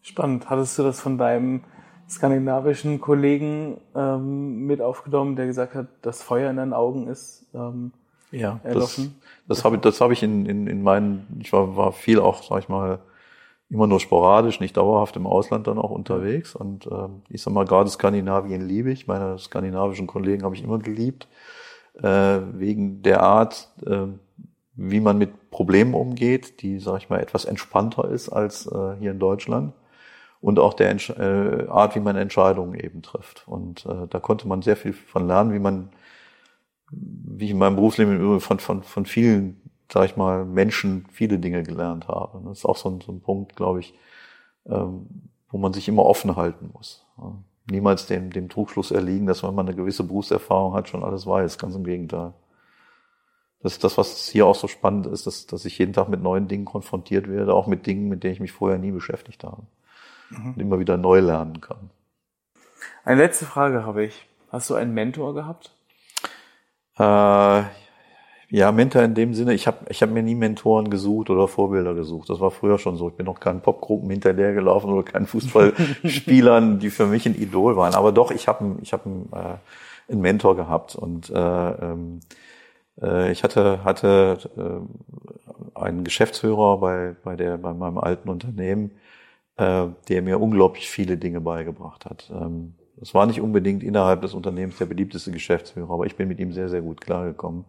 Spannend. 0.01 0.49
Hattest 0.49 0.79
du 0.79 0.83
das 0.83 0.99
von 0.99 1.17
deinem 1.17 1.63
skandinavischen 2.09 2.99
Kollegen 2.99 3.77
ähm, 3.95 4.65
mit 4.65 4.81
aufgenommen, 4.81 5.35
der 5.35 5.45
gesagt 5.45 5.75
hat, 5.75 5.87
das 6.01 6.23
Feuer 6.23 6.49
in 6.49 6.57
deinen 6.57 6.73
Augen 6.73 7.07
ist 7.07 7.45
ähm, 7.53 7.91
ja, 8.31 8.59
erloschen? 8.63 9.15
Das, 9.47 9.57
das 9.59 9.65
habe 9.65 9.75
ich, 9.75 9.81
das 9.81 10.01
habe 10.01 10.13
ich 10.13 10.23
in, 10.23 10.45
in, 10.45 10.67
in 10.67 10.81
meinen, 10.81 11.39
ich 11.39 11.53
war, 11.53 11.75
war 11.77 11.91
viel 11.91 12.19
auch, 12.19 12.43
sag 12.43 12.59
ich 12.59 12.69
mal, 12.69 12.99
immer 13.69 13.85
nur 13.85 13.99
sporadisch, 13.99 14.59
nicht 14.59 14.77
dauerhaft 14.77 15.15
im 15.15 15.27
Ausland 15.27 15.67
dann 15.67 15.77
auch 15.77 15.91
unterwegs. 15.91 16.55
Und 16.55 16.87
äh, 16.87 17.09
ich 17.29 17.43
sag 17.43 17.53
mal, 17.53 17.65
gerade 17.65 17.89
Skandinavien 17.89 18.67
liebe 18.67 18.91
ich. 18.91 19.05
Meine 19.05 19.37
skandinavischen 19.37 20.07
Kollegen 20.07 20.43
habe 20.43 20.55
ich 20.55 20.63
immer 20.63 20.79
geliebt, 20.79 21.27
äh, 22.01 22.39
wegen 22.53 23.03
der 23.03 23.21
Art, 23.21 23.69
äh, 23.85 24.07
wie 24.73 24.99
man 24.99 25.19
mit 25.19 25.51
Problemen 25.51 25.93
umgeht, 25.93 26.63
die, 26.63 26.79
sag 26.79 26.97
ich 26.97 27.09
mal, 27.09 27.19
etwas 27.19 27.45
entspannter 27.45 28.09
ist 28.09 28.29
als 28.29 28.65
äh, 28.65 28.95
hier 28.99 29.11
in 29.11 29.19
Deutschland 29.19 29.73
und 30.41 30.59
auch 30.59 30.73
der 30.73 30.89
Entsch 30.89 31.09
äh, 31.09 31.67
Art, 31.67 31.95
wie 31.95 31.99
man 31.99 32.15
Entscheidungen 32.15 32.79
eben 32.79 33.01
trifft. 33.01 33.47
Und 33.47 33.85
äh, 33.85 34.07
da 34.09 34.19
konnte 34.19 34.47
man 34.47 34.61
sehr 34.61 34.77
viel 34.77 34.93
von 34.93 35.27
lernen, 35.27 35.53
wie 35.53 35.59
man, 35.59 35.89
wie 36.91 37.45
ich 37.45 37.51
in 37.51 37.57
meinem 37.57 37.75
Berufsleben 37.75 38.15
im 38.15 38.21
Übrigen 38.21 38.39
von, 38.39 38.59
von, 38.59 38.83
von 38.83 39.05
vielen, 39.05 39.61
sag 39.91 40.05
ich 40.05 40.17
mal, 40.17 40.45
Menschen 40.45 41.05
viele 41.11 41.39
Dinge 41.39 41.63
gelernt 41.63 42.07
habe. 42.07 42.41
Das 42.45 42.59
ist 42.59 42.65
auch 42.65 42.77
so 42.77 42.89
ein, 42.89 43.01
so 43.01 43.11
ein 43.11 43.21
Punkt, 43.21 43.55
glaube 43.55 43.81
ich, 43.81 43.93
ähm, 44.65 45.07
wo 45.49 45.57
man 45.57 45.73
sich 45.73 45.87
immer 45.87 46.05
offen 46.05 46.35
halten 46.35 46.69
muss. 46.73 47.05
Ja. 47.17 47.33
Niemals 47.69 48.07
dem, 48.07 48.31
dem 48.31 48.49
Trugschluss 48.49 48.91
erliegen, 48.91 49.27
dass 49.27 49.43
wenn 49.43 49.53
man 49.53 49.67
eine 49.67 49.75
gewisse 49.75 50.03
Berufserfahrung 50.03 50.73
hat, 50.73 50.89
schon 50.89 51.03
alles 51.03 51.27
weiß. 51.27 51.59
Ganz 51.59 51.75
im 51.75 51.83
Gegenteil. 51.83 52.33
Das 53.61 53.73
ist 53.73 53.83
das, 53.83 53.97
was 53.97 54.29
hier 54.29 54.47
auch 54.47 54.55
so 54.55 54.67
spannend 54.67 55.05
ist, 55.05 55.27
dass, 55.27 55.45
dass 55.45 55.65
ich 55.65 55.77
jeden 55.77 55.93
Tag 55.93 56.07
mit 56.07 56.23
neuen 56.23 56.47
Dingen 56.47 56.65
konfrontiert 56.65 57.27
werde, 57.27 57.53
auch 57.53 57.67
mit 57.67 57.85
Dingen, 57.85 58.07
mit 58.07 58.23
denen 58.23 58.33
ich 58.33 58.39
mich 58.39 58.53
vorher 58.53 58.79
nie 58.79 58.91
beschäftigt 58.91 59.43
habe 59.43 59.63
mhm. 60.29 60.53
und 60.55 60.61
immer 60.61 60.79
wieder 60.79 60.97
neu 60.97 61.19
lernen 61.19 61.61
kann. 61.61 61.89
Eine 63.03 63.21
letzte 63.21 63.45
Frage 63.45 63.85
habe 63.85 64.05
ich. 64.05 64.27
Hast 64.51 64.69
du 64.69 64.75
einen 64.75 64.93
Mentor 64.93 65.33
gehabt? 65.33 65.71
Äh, 66.97 67.63
ja, 68.51 68.71
Mentor 68.71 69.03
in 69.03 69.13
dem 69.13 69.35
Sinne, 69.35 69.53
ich 69.53 69.67
habe 69.67 69.85
ich 69.89 70.01
hab 70.01 70.09
mir 70.09 70.23
nie 70.23 70.33
Mentoren 70.33 70.89
gesucht 70.89 71.29
oder 71.29 71.47
Vorbilder 71.47 71.93
gesucht. 71.93 72.29
Das 72.29 72.39
war 72.39 72.49
früher 72.49 72.79
schon 72.79 72.95
so. 72.95 73.09
Ich 73.09 73.15
bin 73.15 73.27
noch 73.27 73.39
keinen 73.39 73.61
Popgruppen 73.61 74.09
hinterher 74.09 74.53
gelaufen 74.53 74.89
oder 74.89 75.03
keinen 75.03 75.27
Fußballspielern, 75.27 76.79
die 76.79 76.89
für 76.89 77.05
mich 77.05 77.27
ein 77.27 77.35
Idol 77.35 77.77
waren. 77.77 77.93
Aber 77.93 78.11
doch, 78.11 78.31
ich 78.31 78.47
habe 78.47 78.77
ich 78.81 78.91
hab 78.91 79.05
einen, 79.05 79.29
äh, 79.33 80.11
einen 80.11 80.21
Mentor 80.21 80.55
gehabt. 80.55 80.95
Und 80.95 81.29
äh, 81.29 81.35
ähm, 81.37 82.21
äh, 83.01 83.31
ich 83.31 83.43
hatte, 83.43 83.83
hatte 83.83 84.39
äh, 84.57 85.79
einen 85.79 86.03
Geschäftsführer 86.03 86.79
bei, 86.79 87.15
bei, 87.23 87.35
der, 87.35 87.57
bei 87.57 87.73
meinem 87.73 87.99
alten 87.99 88.29
Unternehmen, 88.29 88.91
äh, 89.59 89.87
der 90.07 90.21
mir 90.21 90.39
unglaublich 90.39 90.89
viele 90.89 91.17
Dinge 91.17 91.41
beigebracht 91.41 92.05
hat. 92.05 92.31
Ähm, 92.33 92.75
das 92.95 93.13
war 93.13 93.25
nicht 93.25 93.41
unbedingt 93.41 93.83
innerhalb 93.83 94.21
des 94.21 94.33
Unternehmens 94.33 94.77
der 94.77 94.85
beliebteste 94.85 95.31
Geschäftsführer, 95.31 95.91
aber 95.91 96.05
ich 96.05 96.15
bin 96.15 96.27
mit 96.27 96.39
ihm 96.39 96.51
sehr, 96.51 96.69
sehr 96.69 96.81
gut 96.81 97.01
klargekommen 97.01 97.65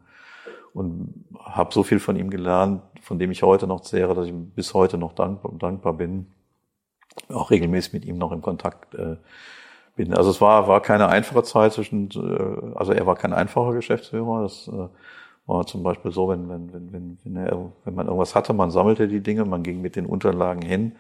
und 0.73 1.25
habe 1.39 1.73
so 1.73 1.83
viel 1.83 1.99
von 1.99 2.17
ihm 2.17 2.31
gelernt, 2.31 2.83
von 3.01 3.19
dem 3.19 3.31
ich 3.31 3.43
heute 3.43 3.67
noch 3.67 3.81
zehre, 3.81 4.15
dass 4.15 4.27
ich 4.27 4.35
bis 4.35 4.73
heute 4.75 4.99
noch 4.99 5.15
dankbar, 5.15 5.53
dankbar 5.59 5.95
bin, 5.95 6.27
auch 7.29 7.51
regelmäßig 7.51 7.93
mit 7.93 8.05
ihm 8.05 8.19
noch 8.19 8.33
in 8.33 8.41
Kontakt 8.41 8.95
äh, 8.95 9.17
bin. 9.97 10.15
Also 10.15 10.31
es 10.31 10.41
war, 10.41 10.69
war 10.69 10.81
keine 10.81 11.09
einfache 11.09 11.43
Zeit 11.43 11.73
zwischen, 11.73 12.09
äh, 12.11 12.77
also 12.77 12.93
er 12.93 13.07
war 13.07 13.17
kein 13.17 13.33
einfacher 13.33 13.73
Geschäftsführer. 13.73 14.43
Das 14.43 14.69
äh, 14.69 14.89
war 15.47 15.67
zum 15.67 15.83
Beispiel 15.83 16.13
so, 16.13 16.29
wenn, 16.29 16.49
wenn, 16.49 16.73
wenn, 16.73 16.93
wenn, 16.93 17.19
wenn 17.85 17.95
man 17.95 18.07
irgendwas 18.07 18.35
hatte, 18.37 18.53
man 18.53 18.71
sammelte 18.71 19.09
die 19.09 19.21
Dinge, 19.21 19.45
man 19.45 19.63
ging 19.65 19.81
mit 19.81 19.97
den 19.97 20.07
Unterlagen 20.07 20.63
hin 20.63 20.93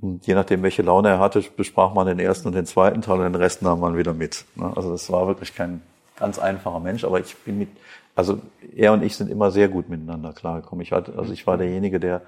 und 0.00 0.26
je 0.26 0.34
nachdem, 0.34 0.62
welche 0.62 0.82
Laune 0.82 1.08
er 1.08 1.18
hatte, 1.18 1.42
besprach 1.56 1.94
man 1.94 2.06
den 2.06 2.18
ersten 2.18 2.48
und 2.48 2.54
den 2.54 2.66
zweiten 2.66 3.00
Teil 3.00 3.18
und 3.18 3.24
den 3.24 3.34
Rest 3.34 3.62
nahm 3.62 3.80
man 3.80 3.96
wieder 3.96 4.12
mit. 4.12 4.44
Ne? 4.54 4.72
Also 4.76 4.90
das 4.90 5.10
war 5.10 5.26
wirklich 5.26 5.54
kein 5.54 5.82
ganz 6.16 6.38
einfacher 6.38 6.80
Mensch, 6.80 7.04
aber 7.04 7.20
ich 7.20 7.34
bin 7.36 7.58
mit, 7.58 7.68
also 8.14 8.40
er 8.74 8.92
und 8.92 9.02
ich 9.02 9.16
sind 9.16 9.30
immer 9.30 9.50
sehr 9.50 9.68
gut 9.68 9.88
miteinander 9.88 10.32
klargekommen. 10.32 10.82
Ich 10.82 10.92
hatte, 10.92 11.14
also 11.16 11.32
ich 11.32 11.46
war 11.46 11.56
derjenige, 11.56 11.98
der 12.00 12.22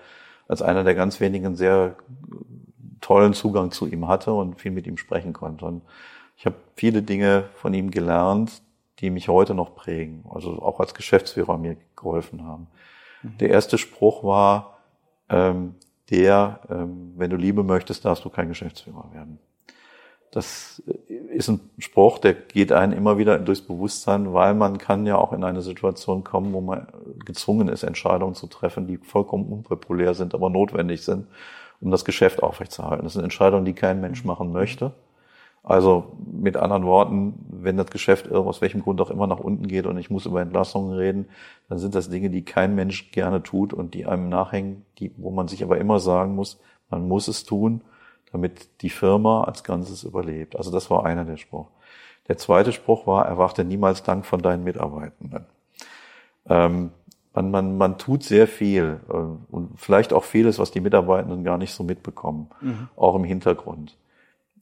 als 0.46 0.62
einer 0.62 0.82
der 0.82 0.94
ganz 0.94 1.20
wenigen 1.20 1.56
sehr 1.56 1.96
tollen 3.00 3.34
Zugang 3.34 3.70
zu 3.70 3.86
ihm 3.86 4.08
hatte 4.08 4.32
und 4.32 4.60
viel 4.60 4.72
mit 4.72 4.86
ihm 4.86 4.96
sprechen 4.96 5.34
konnte. 5.34 5.66
Und 5.66 5.82
ich 6.36 6.46
habe 6.46 6.56
viele 6.74 7.02
Dinge 7.02 7.44
von 7.54 7.74
ihm 7.74 7.90
gelernt, 7.90 8.62
die 9.00 9.10
mich 9.10 9.28
heute 9.28 9.54
noch 9.54 9.74
prägen, 9.74 10.24
also 10.30 10.60
auch 10.62 10.80
als 10.80 10.94
Geschäftsführer 10.94 11.58
mir 11.58 11.76
geholfen 11.96 12.44
haben. 12.44 12.66
Mhm. 13.22 13.38
Der 13.38 13.50
erste 13.50 13.78
Spruch 13.78 14.24
war, 14.24 14.78
ähm, 15.28 15.74
der, 16.10 16.60
ähm, 16.70 17.12
wenn 17.16 17.30
du 17.30 17.36
Liebe 17.36 17.62
möchtest, 17.62 18.04
darfst 18.04 18.24
du 18.24 18.30
kein 18.30 18.48
Geschäftsführer 18.48 19.04
werden. 19.12 19.38
Das 20.30 20.82
ist 21.06 21.48
ein 21.48 21.60
Spruch, 21.78 22.18
der 22.18 22.34
geht 22.34 22.70
einen 22.70 22.92
immer 22.92 23.16
wieder 23.16 23.38
durchs 23.38 23.62
Bewusstsein, 23.62 24.34
weil 24.34 24.54
man 24.54 24.76
kann 24.76 25.06
ja 25.06 25.16
auch 25.16 25.32
in 25.32 25.42
eine 25.42 25.62
Situation 25.62 26.22
kommen, 26.22 26.52
wo 26.52 26.60
man 26.60 26.86
gezwungen 27.24 27.68
ist, 27.68 27.82
Entscheidungen 27.82 28.34
zu 28.34 28.46
treffen, 28.46 28.86
die 28.86 28.98
vollkommen 28.98 29.50
unpopulär 29.50 30.12
sind, 30.12 30.34
aber 30.34 30.50
notwendig 30.50 31.02
sind, 31.02 31.26
um 31.80 31.90
das 31.90 32.04
Geschäft 32.04 32.42
aufrechtzuerhalten. 32.42 33.04
Das 33.04 33.14
sind 33.14 33.24
Entscheidungen, 33.24 33.64
die 33.64 33.72
kein 33.72 34.02
Mensch 34.02 34.24
machen 34.24 34.52
möchte. 34.52 34.92
Also 35.68 36.16
mit 36.24 36.56
anderen 36.56 36.86
Worten, 36.86 37.44
wenn 37.50 37.76
das 37.76 37.88
Geschäft 37.88 38.32
aus 38.32 38.62
welchem 38.62 38.80
Grund 38.80 39.02
auch 39.02 39.10
immer 39.10 39.26
nach 39.26 39.38
unten 39.38 39.68
geht 39.68 39.84
und 39.84 39.98
ich 39.98 40.08
muss 40.08 40.24
über 40.24 40.40
Entlassungen 40.40 40.96
reden, 40.96 41.28
dann 41.68 41.78
sind 41.78 41.94
das 41.94 42.08
Dinge, 42.08 42.30
die 42.30 42.42
kein 42.42 42.74
Mensch 42.74 43.10
gerne 43.10 43.42
tut 43.42 43.74
und 43.74 43.92
die 43.92 44.06
einem 44.06 44.30
nachhängen, 44.30 44.86
die, 44.98 45.12
wo 45.18 45.30
man 45.30 45.46
sich 45.46 45.62
aber 45.62 45.76
immer 45.76 45.98
sagen 45.98 46.34
muss, 46.34 46.58
man 46.88 47.06
muss 47.06 47.28
es 47.28 47.44
tun, 47.44 47.82
damit 48.32 48.80
die 48.80 48.88
Firma 48.88 49.44
als 49.44 49.62
Ganzes 49.62 50.04
überlebt. 50.04 50.56
Also 50.56 50.70
das 50.70 50.88
war 50.88 51.04
einer 51.04 51.26
der 51.26 51.36
Spruch. 51.36 51.68
Der 52.28 52.38
zweite 52.38 52.72
Spruch 52.72 53.06
war, 53.06 53.26
erwarte 53.26 53.62
niemals 53.62 54.02
Dank 54.02 54.24
von 54.24 54.40
deinen 54.40 54.64
Mitarbeitenden. 54.64 55.44
Ähm, 56.48 56.92
man, 57.34 57.50
man, 57.50 57.76
man 57.76 57.98
tut 57.98 58.22
sehr 58.22 58.48
viel 58.48 59.00
äh, 59.10 59.12
und 59.54 59.78
vielleicht 59.78 60.14
auch 60.14 60.24
vieles, 60.24 60.58
was 60.58 60.70
die 60.70 60.80
Mitarbeitenden 60.80 61.44
gar 61.44 61.58
nicht 61.58 61.74
so 61.74 61.84
mitbekommen, 61.84 62.48
mhm. 62.62 62.88
auch 62.96 63.14
im 63.14 63.24
Hintergrund 63.24 63.98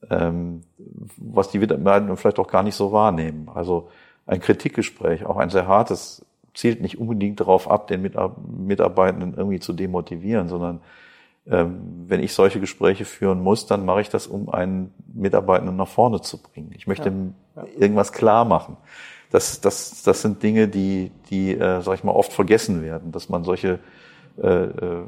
was 0.08 1.50
die 1.50 1.58
Mitarbeiter 1.58 2.16
vielleicht 2.16 2.38
auch 2.38 2.48
gar 2.48 2.62
nicht 2.62 2.74
so 2.74 2.92
wahrnehmen. 2.92 3.50
Also 3.54 3.88
ein 4.26 4.40
Kritikgespräch, 4.40 5.24
auch 5.24 5.36
ein 5.36 5.50
sehr 5.50 5.66
hartes, 5.66 6.24
zielt 6.54 6.80
nicht 6.80 6.98
unbedingt 6.98 7.40
darauf 7.40 7.70
ab, 7.70 7.86
den 7.86 8.02
Mitarbeitenden 8.02 9.34
irgendwie 9.36 9.60
zu 9.60 9.72
demotivieren, 9.72 10.48
sondern 10.48 10.80
ähm, 11.48 12.04
wenn 12.08 12.22
ich 12.22 12.32
solche 12.32 12.58
Gespräche 12.58 13.04
führen 13.04 13.40
muss, 13.40 13.66
dann 13.66 13.84
mache 13.84 14.00
ich 14.00 14.08
das, 14.08 14.26
um 14.26 14.48
einen 14.48 14.92
Mitarbeitenden 15.14 15.76
nach 15.76 15.88
vorne 15.88 16.20
zu 16.20 16.42
bringen. 16.42 16.72
Ich 16.74 16.86
möchte 16.86 17.08
ja, 17.08 17.62
ja. 17.62 17.68
irgendwas 17.78 18.12
klar 18.12 18.44
machen. 18.44 18.76
Das, 19.30 19.60
das, 19.60 20.02
das 20.02 20.22
sind 20.22 20.42
Dinge, 20.42 20.66
die, 20.66 21.12
die, 21.30 21.52
äh, 21.52 21.82
sag 21.82 21.94
ich 21.94 22.04
mal, 22.04 22.12
oft 22.12 22.32
vergessen 22.32 22.82
werden, 22.82 23.12
dass 23.12 23.28
man 23.28 23.44
solche, 23.44 23.78
äh, 24.42 24.48
äh 24.48 25.04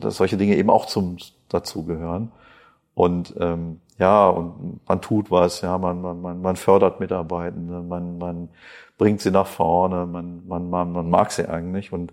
dass 0.00 0.16
solche 0.16 0.36
Dinge 0.36 0.56
eben 0.56 0.70
auch 0.70 0.86
zum 0.86 1.16
dazu 1.48 1.84
gehören. 1.84 2.30
Und 2.94 3.34
ähm, 3.40 3.80
ja, 3.98 4.28
und 4.28 4.80
man 4.88 5.00
tut 5.00 5.30
was, 5.30 5.60
ja, 5.60 5.78
man, 5.78 6.02
man, 6.02 6.42
man 6.42 6.56
fördert 6.56 7.00
Mitarbeitende, 7.00 7.82
man, 7.82 8.18
man 8.18 8.48
bringt 8.98 9.20
sie 9.20 9.30
nach 9.30 9.46
vorne, 9.46 10.06
man, 10.06 10.46
man, 10.46 10.70
man, 10.70 10.92
man 10.92 11.10
mag 11.10 11.30
sie 11.32 11.48
eigentlich 11.48 11.92
und 11.92 12.12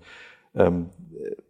ähm, 0.56 0.90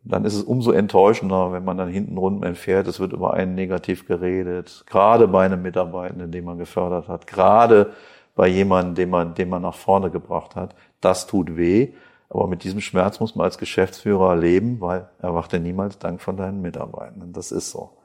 dann 0.04 0.26
ist 0.26 0.36
es 0.36 0.44
umso 0.44 0.72
enttäuschender, 0.72 1.52
wenn 1.52 1.63
man 1.63 1.78
dann 1.78 1.89
hinten 1.89 2.18
rund 2.18 2.44
entfährt, 2.44 2.88
es 2.88 3.00
wird 3.00 3.13
über 3.13 3.34
einen 3.34 3.56
negativ 3.56 4.08
geredet, 4.08 4.84
gerade 4.88 5.28
bei 5.28 5.46
einem 5.46 5.62
Mitarbeitenden, 5.62 6.32
den 6.32 6.46
man 6.46 6.58
gefördert 6.58 7.08
hat, 7.08 7.28
gerade 7.28 7.94
bei 8.36 8.48
jemandem, 8.48 8.96
den 8.96 9.10
man, 9.10 9.36
den 9.36 9.50
man 9.50 9.62
nach 9.62 9.76
vorne 9.76 10.10
gebracht 10.10 10.56
hat. 10.56 10.76
Das 11.02 11.28
tut 11.28 11.58
weh, 11.58 11.94
aber 12.30 12.48
mit 12.48 12.63
diesem 12.63 12.82
Schmerz 12.82 13.20
muss 13.20 13.36
man 13.36 13.46
als 13.46 13.58
Geschäftsführer 13.58 14.36
leben, 14.36 14.80
weil 14.82 15.10
erwarte 15.20 15.60
niemals 15.60 16.00
Dank 16.00 16.22
von 16.22 16.38
deinen 16.38 16.62
Mitarbeitenden. 16.62 17.34
Das 17.34 17.52
ist 17.52 17.72
so. 17.72 17.99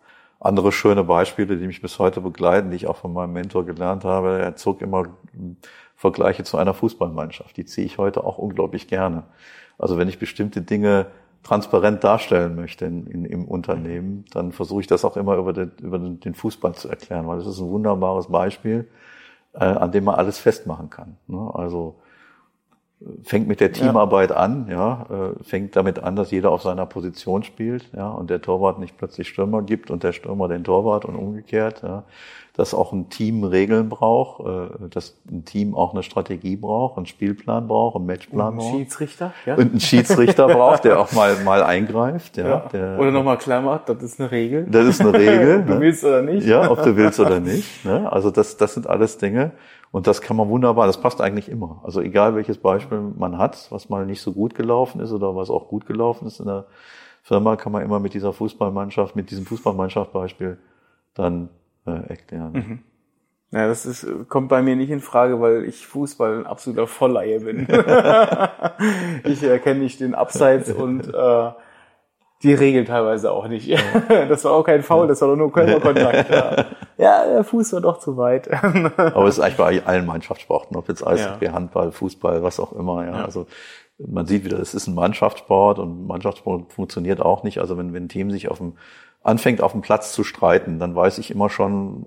Andere 0.44 0.72
schöne 0.72 1.04
Beispiele, 1.04 1.56
die 1.56 1.66
mich 1.66 1.80
bis 1.80 1.98
heute 1.98 2.20
begleiten, 2.20 2.68
die 2.68 2.76
ich 2.76 2.86
auch 2.86 2.98
von 2.98 3.14
meinem 3.14 3.32
Mentor 3.32 3.64
gelernt 3.64 4.04
habe, 4.04 4.38
er 4.38 4.56
zog 4.56 4.82
immer 4.82 5.04
Vergleiche 5.96 6.44
zu 6.44 6.58
einer 6.58 6.74
Fußballmannschaft. 6.74 7.56
Die 7.56 7.64
ziehe 7.64 7.86
ich 7.86 7.96
heute 7.96 8.24
auch 8.24 8.36
unglaublich 8.36 8.86
gerne. 8.86 9.22
Also 9.78 9.96
wenn 9.96 10.06
ich 10.06 10.18
bestimmte 10.18 10.60
Dinge 10.60 11.06
transparent 11.44 12.04
darstellen 12.04 12.56
möchte 12.56 12.84
in, 12.84 13.06
in, 13.06 13.24
im 13.24 13.46
Unternehmen, 13.46 14.26
dann 14.32 14.52
versuche 14.52 14.82
ich 14.82 14.86
das 14.86 15.06
auch 15.06 15.16
immer 15.16 15.36
über 15.36 15.54
den, 15.54 15.72
über 15.80 15.98
den 15.98 16.34
Fußball 16.34 16.74
zu 16.74 16.90
erklären, 16.90 17.26
weil 17.26 17.38
das 17.38 17.46
ist 17.46 17.58
ein 17.60 17.70
wunderbares 17.70 18.26
Beispiel, 18.26 18.86
äh, 19.54 19.64
an 19.64 19.92
dem 19.92 20.04
man 20.04 20.16
alles 20.16 20.36
festmachen 20.36 20.90
kann. 20.90 21.16
Ne? 21.26 21.50
Also 21.54 21.96
fängt 23.22 23.48
mit 23.48 23.60
der 23.60 23.72
Teamarbeit 23.72 24.30
ja. 24.30 24.36
an, 24.36 24.66
ja, 24.70 25.06
äh, 25.10 25.44
fängt 25.44 25.76
damit 25.76 26.02
an, 26.02 26.16
dass 26.16 26.30
jeder 26.30 26.50
auf 26.50 26.62
seiner 26.62 26.86
Position 26.86 27.42
spielt, 27.42 27.90
ja, 27.94 28.08
und 28.08 28.30
der 28.30 28.40
Torwart 28.40 28.78
nicht 28.78 28.96
plötzlich 28.96 29.28
Stürmer 29.28 29.62
gibt 29.62 29.90
und 29.90 30.02
der 30.02 30.12
Stürmer 30.12 30.48
den 30.48 30.64
Torwart 30.64 31.04
und 31.04 31.16
umgekehrt, 31.16 31.82
ja, 31.82 32.04
dass 32.56 32.72
auch 32.72 32.92
ein 32.92 33.10
Team 33.10 33.42
Regeln 33.42 33.88
braucht, 33.88 34.46
äh, 34.46 34.88
dass 34.88 35.16
ein 35.30 35.44
Team 35.44 35.74
auch 35.74 35.92
eine 35.92 36.02
Strategie 36.02 36.56
braucht, 36.56 36.96
einen 36.96 37.06
Spielplan 37.06 37.66
braucht, 37.66 37.96
einen 37.96 38.06
Matchplan 38.06 38.56
braucht. 38.56 38.72
Ein 38.72 38.78
Schiedsrichter, 38.78 39.32
ja. 39.44 39.54
Und 39.54 39.72
einen 39.72 39.80
Schiedsrichter 39.80 40.46
braucht, 40.46 40.84
der 40.84 41.00
auch 41.00 41.12
mal, 41.12 41.36
mal 41.44 41.62
eingreift, 41.62 42.36
ja. 42.36 42.48
ja. 42.48 42.68
Der, 42.72 42.98
oder 42.98 43.10
nochmal 43.10 43.38
klar 43.38 43.60
macht, 43.60 43.88
das 43.88 44.02
ist 44.02 44.20
eine 44.20 44.30
Regel. 44.30 44.66
Das 44.70 44.86
ist 44.86 45.00
eine 45.00 45.12
Regel. 45.12 45.62
du 45.66 45.74
ne? 45.74 45.80
willst 45.80 46.04
oder 46.04 46.22
nicht. 46.22 46.46
Ja, 46.46 46.70
ob 46.70 46.82
du 46.82 46.96
willst 46.96 47.20
oder 47.20 47.40
nicht, 47.40 47.84
ne. 47.84 48.10
Also 48.10 48.30
das, 48.30 48.56
das 48.56 48.74
sind 48.74 48.88
alles 48.88 49.18
Dinge, 49.18 49.50
und 49.94 50.08
das 50.08 50.20
kann 50.20 50.36
man 50.36 50.48
wunderbar, 50.48 50.88
das 50.88 51.00
passt 51.00 51.20
eigentlich 51.20 51.48
immer. 51.48 51.80
Also 51.84 52.00
egal 52.00 52.34
welches 52.34 52.58
Beispiel 52.58 52.98
man 53.16 53.38
hat, 53.38 53.68
was 53.70 53.90
mal 53.90 54.04
nicht 54.04 54.22
so 54.22 54.32
gut 54.32 54.56
gelaufen 54.56 55.00
ist 55.00 55.12
oder 55.12 55.36
was 55.36 55.50
auch 55.50 55.68
gut 55.68 55.86
gelaufen 55.86 56.26
ist 56.26 56.40
in 56.40 56.46
der 56.46 56.64
Firma, 57.22 57.54
kann 57.54 57.70
man 57.70 57.80
immer 57.80 58.00
mit 58.00 58.12
dieser 58.12 58.32
Fußballmannschaft, 58.32 59.14
mit 59.14 59.30
diesem 59.30 59.46
Fußballmannschaft-Beispiel 59.46 60.58
dann 61.14 61.48
äh, 61.86 61.92
erklären. 62.08 62.52
Mhm. 62.52 62.78
Ja, 63.52 63.68
das 63.68 63.86
ist, 63.86 64.04
kommt 64.28 64.48
bei 64.48 64.62
mir 64.62 64.74
nicht 64.74 64.90
in 64.90 64.98
Frage, 64.98 65.40
weil 65.40 65.64
ich 65.64 65.86
Fußball 65.86 66.38
ein 66.40 66.46
absoluter 66.46 66.88
Vollleihe 66.88 67.38
bin. 67.38 67.68
ich 69.24 69.44
erkenne 69.44 69.78
nicht 69.78 70.00
den 70.00 70.16
Abseits 70.16 70.72
und 70.72 71.06
äh, 71.06 71.50
die 72.44 72.54
Regeln 72.54 72.84
teilweise 72.84 73.32
auch 73.32 73.48
nicht. 73.48 73.70
das 74.08 74.44
war 74.44 74.52
auch 74.52 74.64
kein 74.64 74.82
Foul, 74.82 75.08
das 75.08 75.20
war 75.20 75.28
doch 75.28 75.36
nur 75.36 75.50
Körperkontakt. 75.50 76.30
Ja. 76.30 76.66
ja, 76.98 77.26
der 77.26 77.44
Fuß 77.44 77.72
war 77.72 77.80
doch 77.80 77.98
zu 77.98 78.16
weit. 78.16 78.48
Aber 78.96 79.26
es 79.26 79.38
ist 79.38 79.40
eigentlich 79.40 79.56
bei 79.56 79.86
allen 79.86 80.06
Mannschaftssporten, 80.06 80.76
ob 80.76 80.88
jetzt 80.88 81.04
Eishockey, 81.04 81.46
ja. 81.46 81.52
Handball, 81.52 81.90
Fußball, 81.90 82.42
was 82.42 82.60
auch 82.60 82.72
immer. 82.72 83.04
Ja. 83.04 83.16
ja. 83.18 83.24
Also 83.24 83.46
man 83.98 84.26
sieht 84.26 84.44
wieder, 84.44 84.58
es 84.58 84.74
ist 84.74 84.86
ein 84.86 84.94
Mannschaftssport 84.94 85.78
und 85.78 86.06
Mannschaftssport 86.06 86.72
funktioniert 86.72 87.20
auch 87.20 87.42
nicht. 87.42 87.58
Also 87.58 87.78
wenn, 87.78 87.92
wenn 87.94 88.04
ein 88.04 88.08
Team 88.08 88.30
sich 88.30 88.50
auf 88.50 88.58
dem 88.58 88.74
anfängt 89.24 89.60
auf 89.62 89.72
dem 89.72 89.80
Platz 89.80 90.12
zu 90.12 90.22
streiten, 90.22 90.78
dann 90.78 90.94
weiß 90.94 91.18
ich 91.18 91.30
immer 91.30 91.50
schon, 91.50 92.06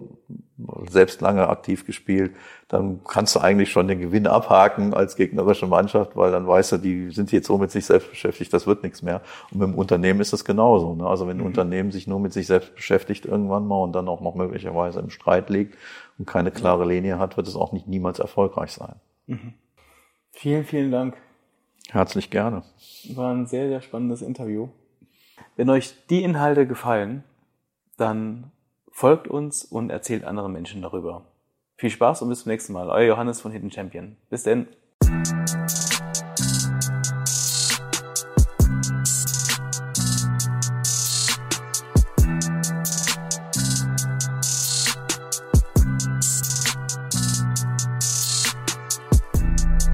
selbst 0.89 1.21
lange 1.21 1.49
aktiv 1.49 1.85
gespielt, 1.85 2.35
dann 2.67 3.01
kannst 3.07 3.35
du 3.35 3.39
eigentlich 3.39 3.71
schon 3.71 3.87
den 3.87 3.99
Gewinn 3.99 4.25
abhaken 4.25 4.93
als 4.93 5.15
gegnerische 5.15 5.67
Mannschaft, 5.67 6.15
weil 6.15 6.31
dann 6.31 6.47
weißt 6.47 6.73
du, 6.73 6.77
die 6.77 7.11
sind 7.11 7.31
jetzt 7.31 7.47
so 7.47 7.57
mit 7.57 7.71
sich 7.71 7.85
selbst 7.85 8.09
beschäftigt, 8.09 8.53
das 8.53 8.65
wird 8.65 8.83
nichts 8.83 9.01
mehr. 9.01 9.21
Und 9.51 9.59
mit 9.59 9.67
dem 9.69 9.75
Unternehmen 9.75 10.19
ist 10.19 10.33
das 10.33 10.45
genauso. 10.45 10.95
Ne? 10.95 11.05
Also 11.05 11.27
wenn 11.27 11.37
ein 11.37 11.41
mhm. 11.41 11.47
Unternehmen 11.47 11.91
sich 11.91 12.07
nur 12.07 12.19
mit 12.19 12.33
sich 12.33 12.47
selbst 12.47 12.75
beschäftigt 12.75 13.25
irgendwann 13.25 13.67
mal 13.67 13.83
und 13.83 13.93
dann 13.93 14.07
auch 14.07 14.21
noch 14.21 14.35
möglicherweise 14.35 14.99
im 14.99 15.09
Streit 15.09 15.49
liegt 15.49 15.77
und 16.17 16.25
keine 16.27 16.51
klare 16.51 16.85
Linie 16.85 17.19
hat, 17.19 17.37
wird 17.37 17.47
es 17.47 17.55
auch 17.55 17.71
nicht 17.71 17.87
niemals 17.87 18.19
erfolgreich 18.19 18.71
sein. 18.71 18.95
Mhm. 19.27 19.53
Vielen, 20.31 20.65
vielen 20.65 20.91
Dank. 20.91 21.17
Herzlich 21.89 22.29
gerne. 22.29 22.63
War 23.13 23.31
ein 23.31 23.45
sehr, 23.45 23.67
sehr 23.69 23.81
spannendes 23.81 24.21
Interview. 24.21 24.69
Wenn 25.57 25.71
euch 25.71 25.95
die 26.11 26.21
Inhalte 26.21 26.67
gefallen, 26.67 27.23
dann 27.97 28.51
folgt 28.91 29.27
uns 29.27 29.65
und 29.65 29.89
erzählt 29.89 30.23
anderen 30.23 30.53
Menschen 30.53 30.83
darüber. 30.83 31.25
Viel 31.77 31.89
Spaß 31.89 32.21
und 32.21 32.29
bis 32.29 32.43
zum 32.43 32.51
nächsten 32.51 32.73
Mal. 32.73 32.89
Euer 32.91 33.07
Johannes 33.07 33.41
von 33.41 33.51
Hidden 33.51 33.71
Champion. 33.71 34.17
Bis 34.29 34.43
denn. 34.43 34.67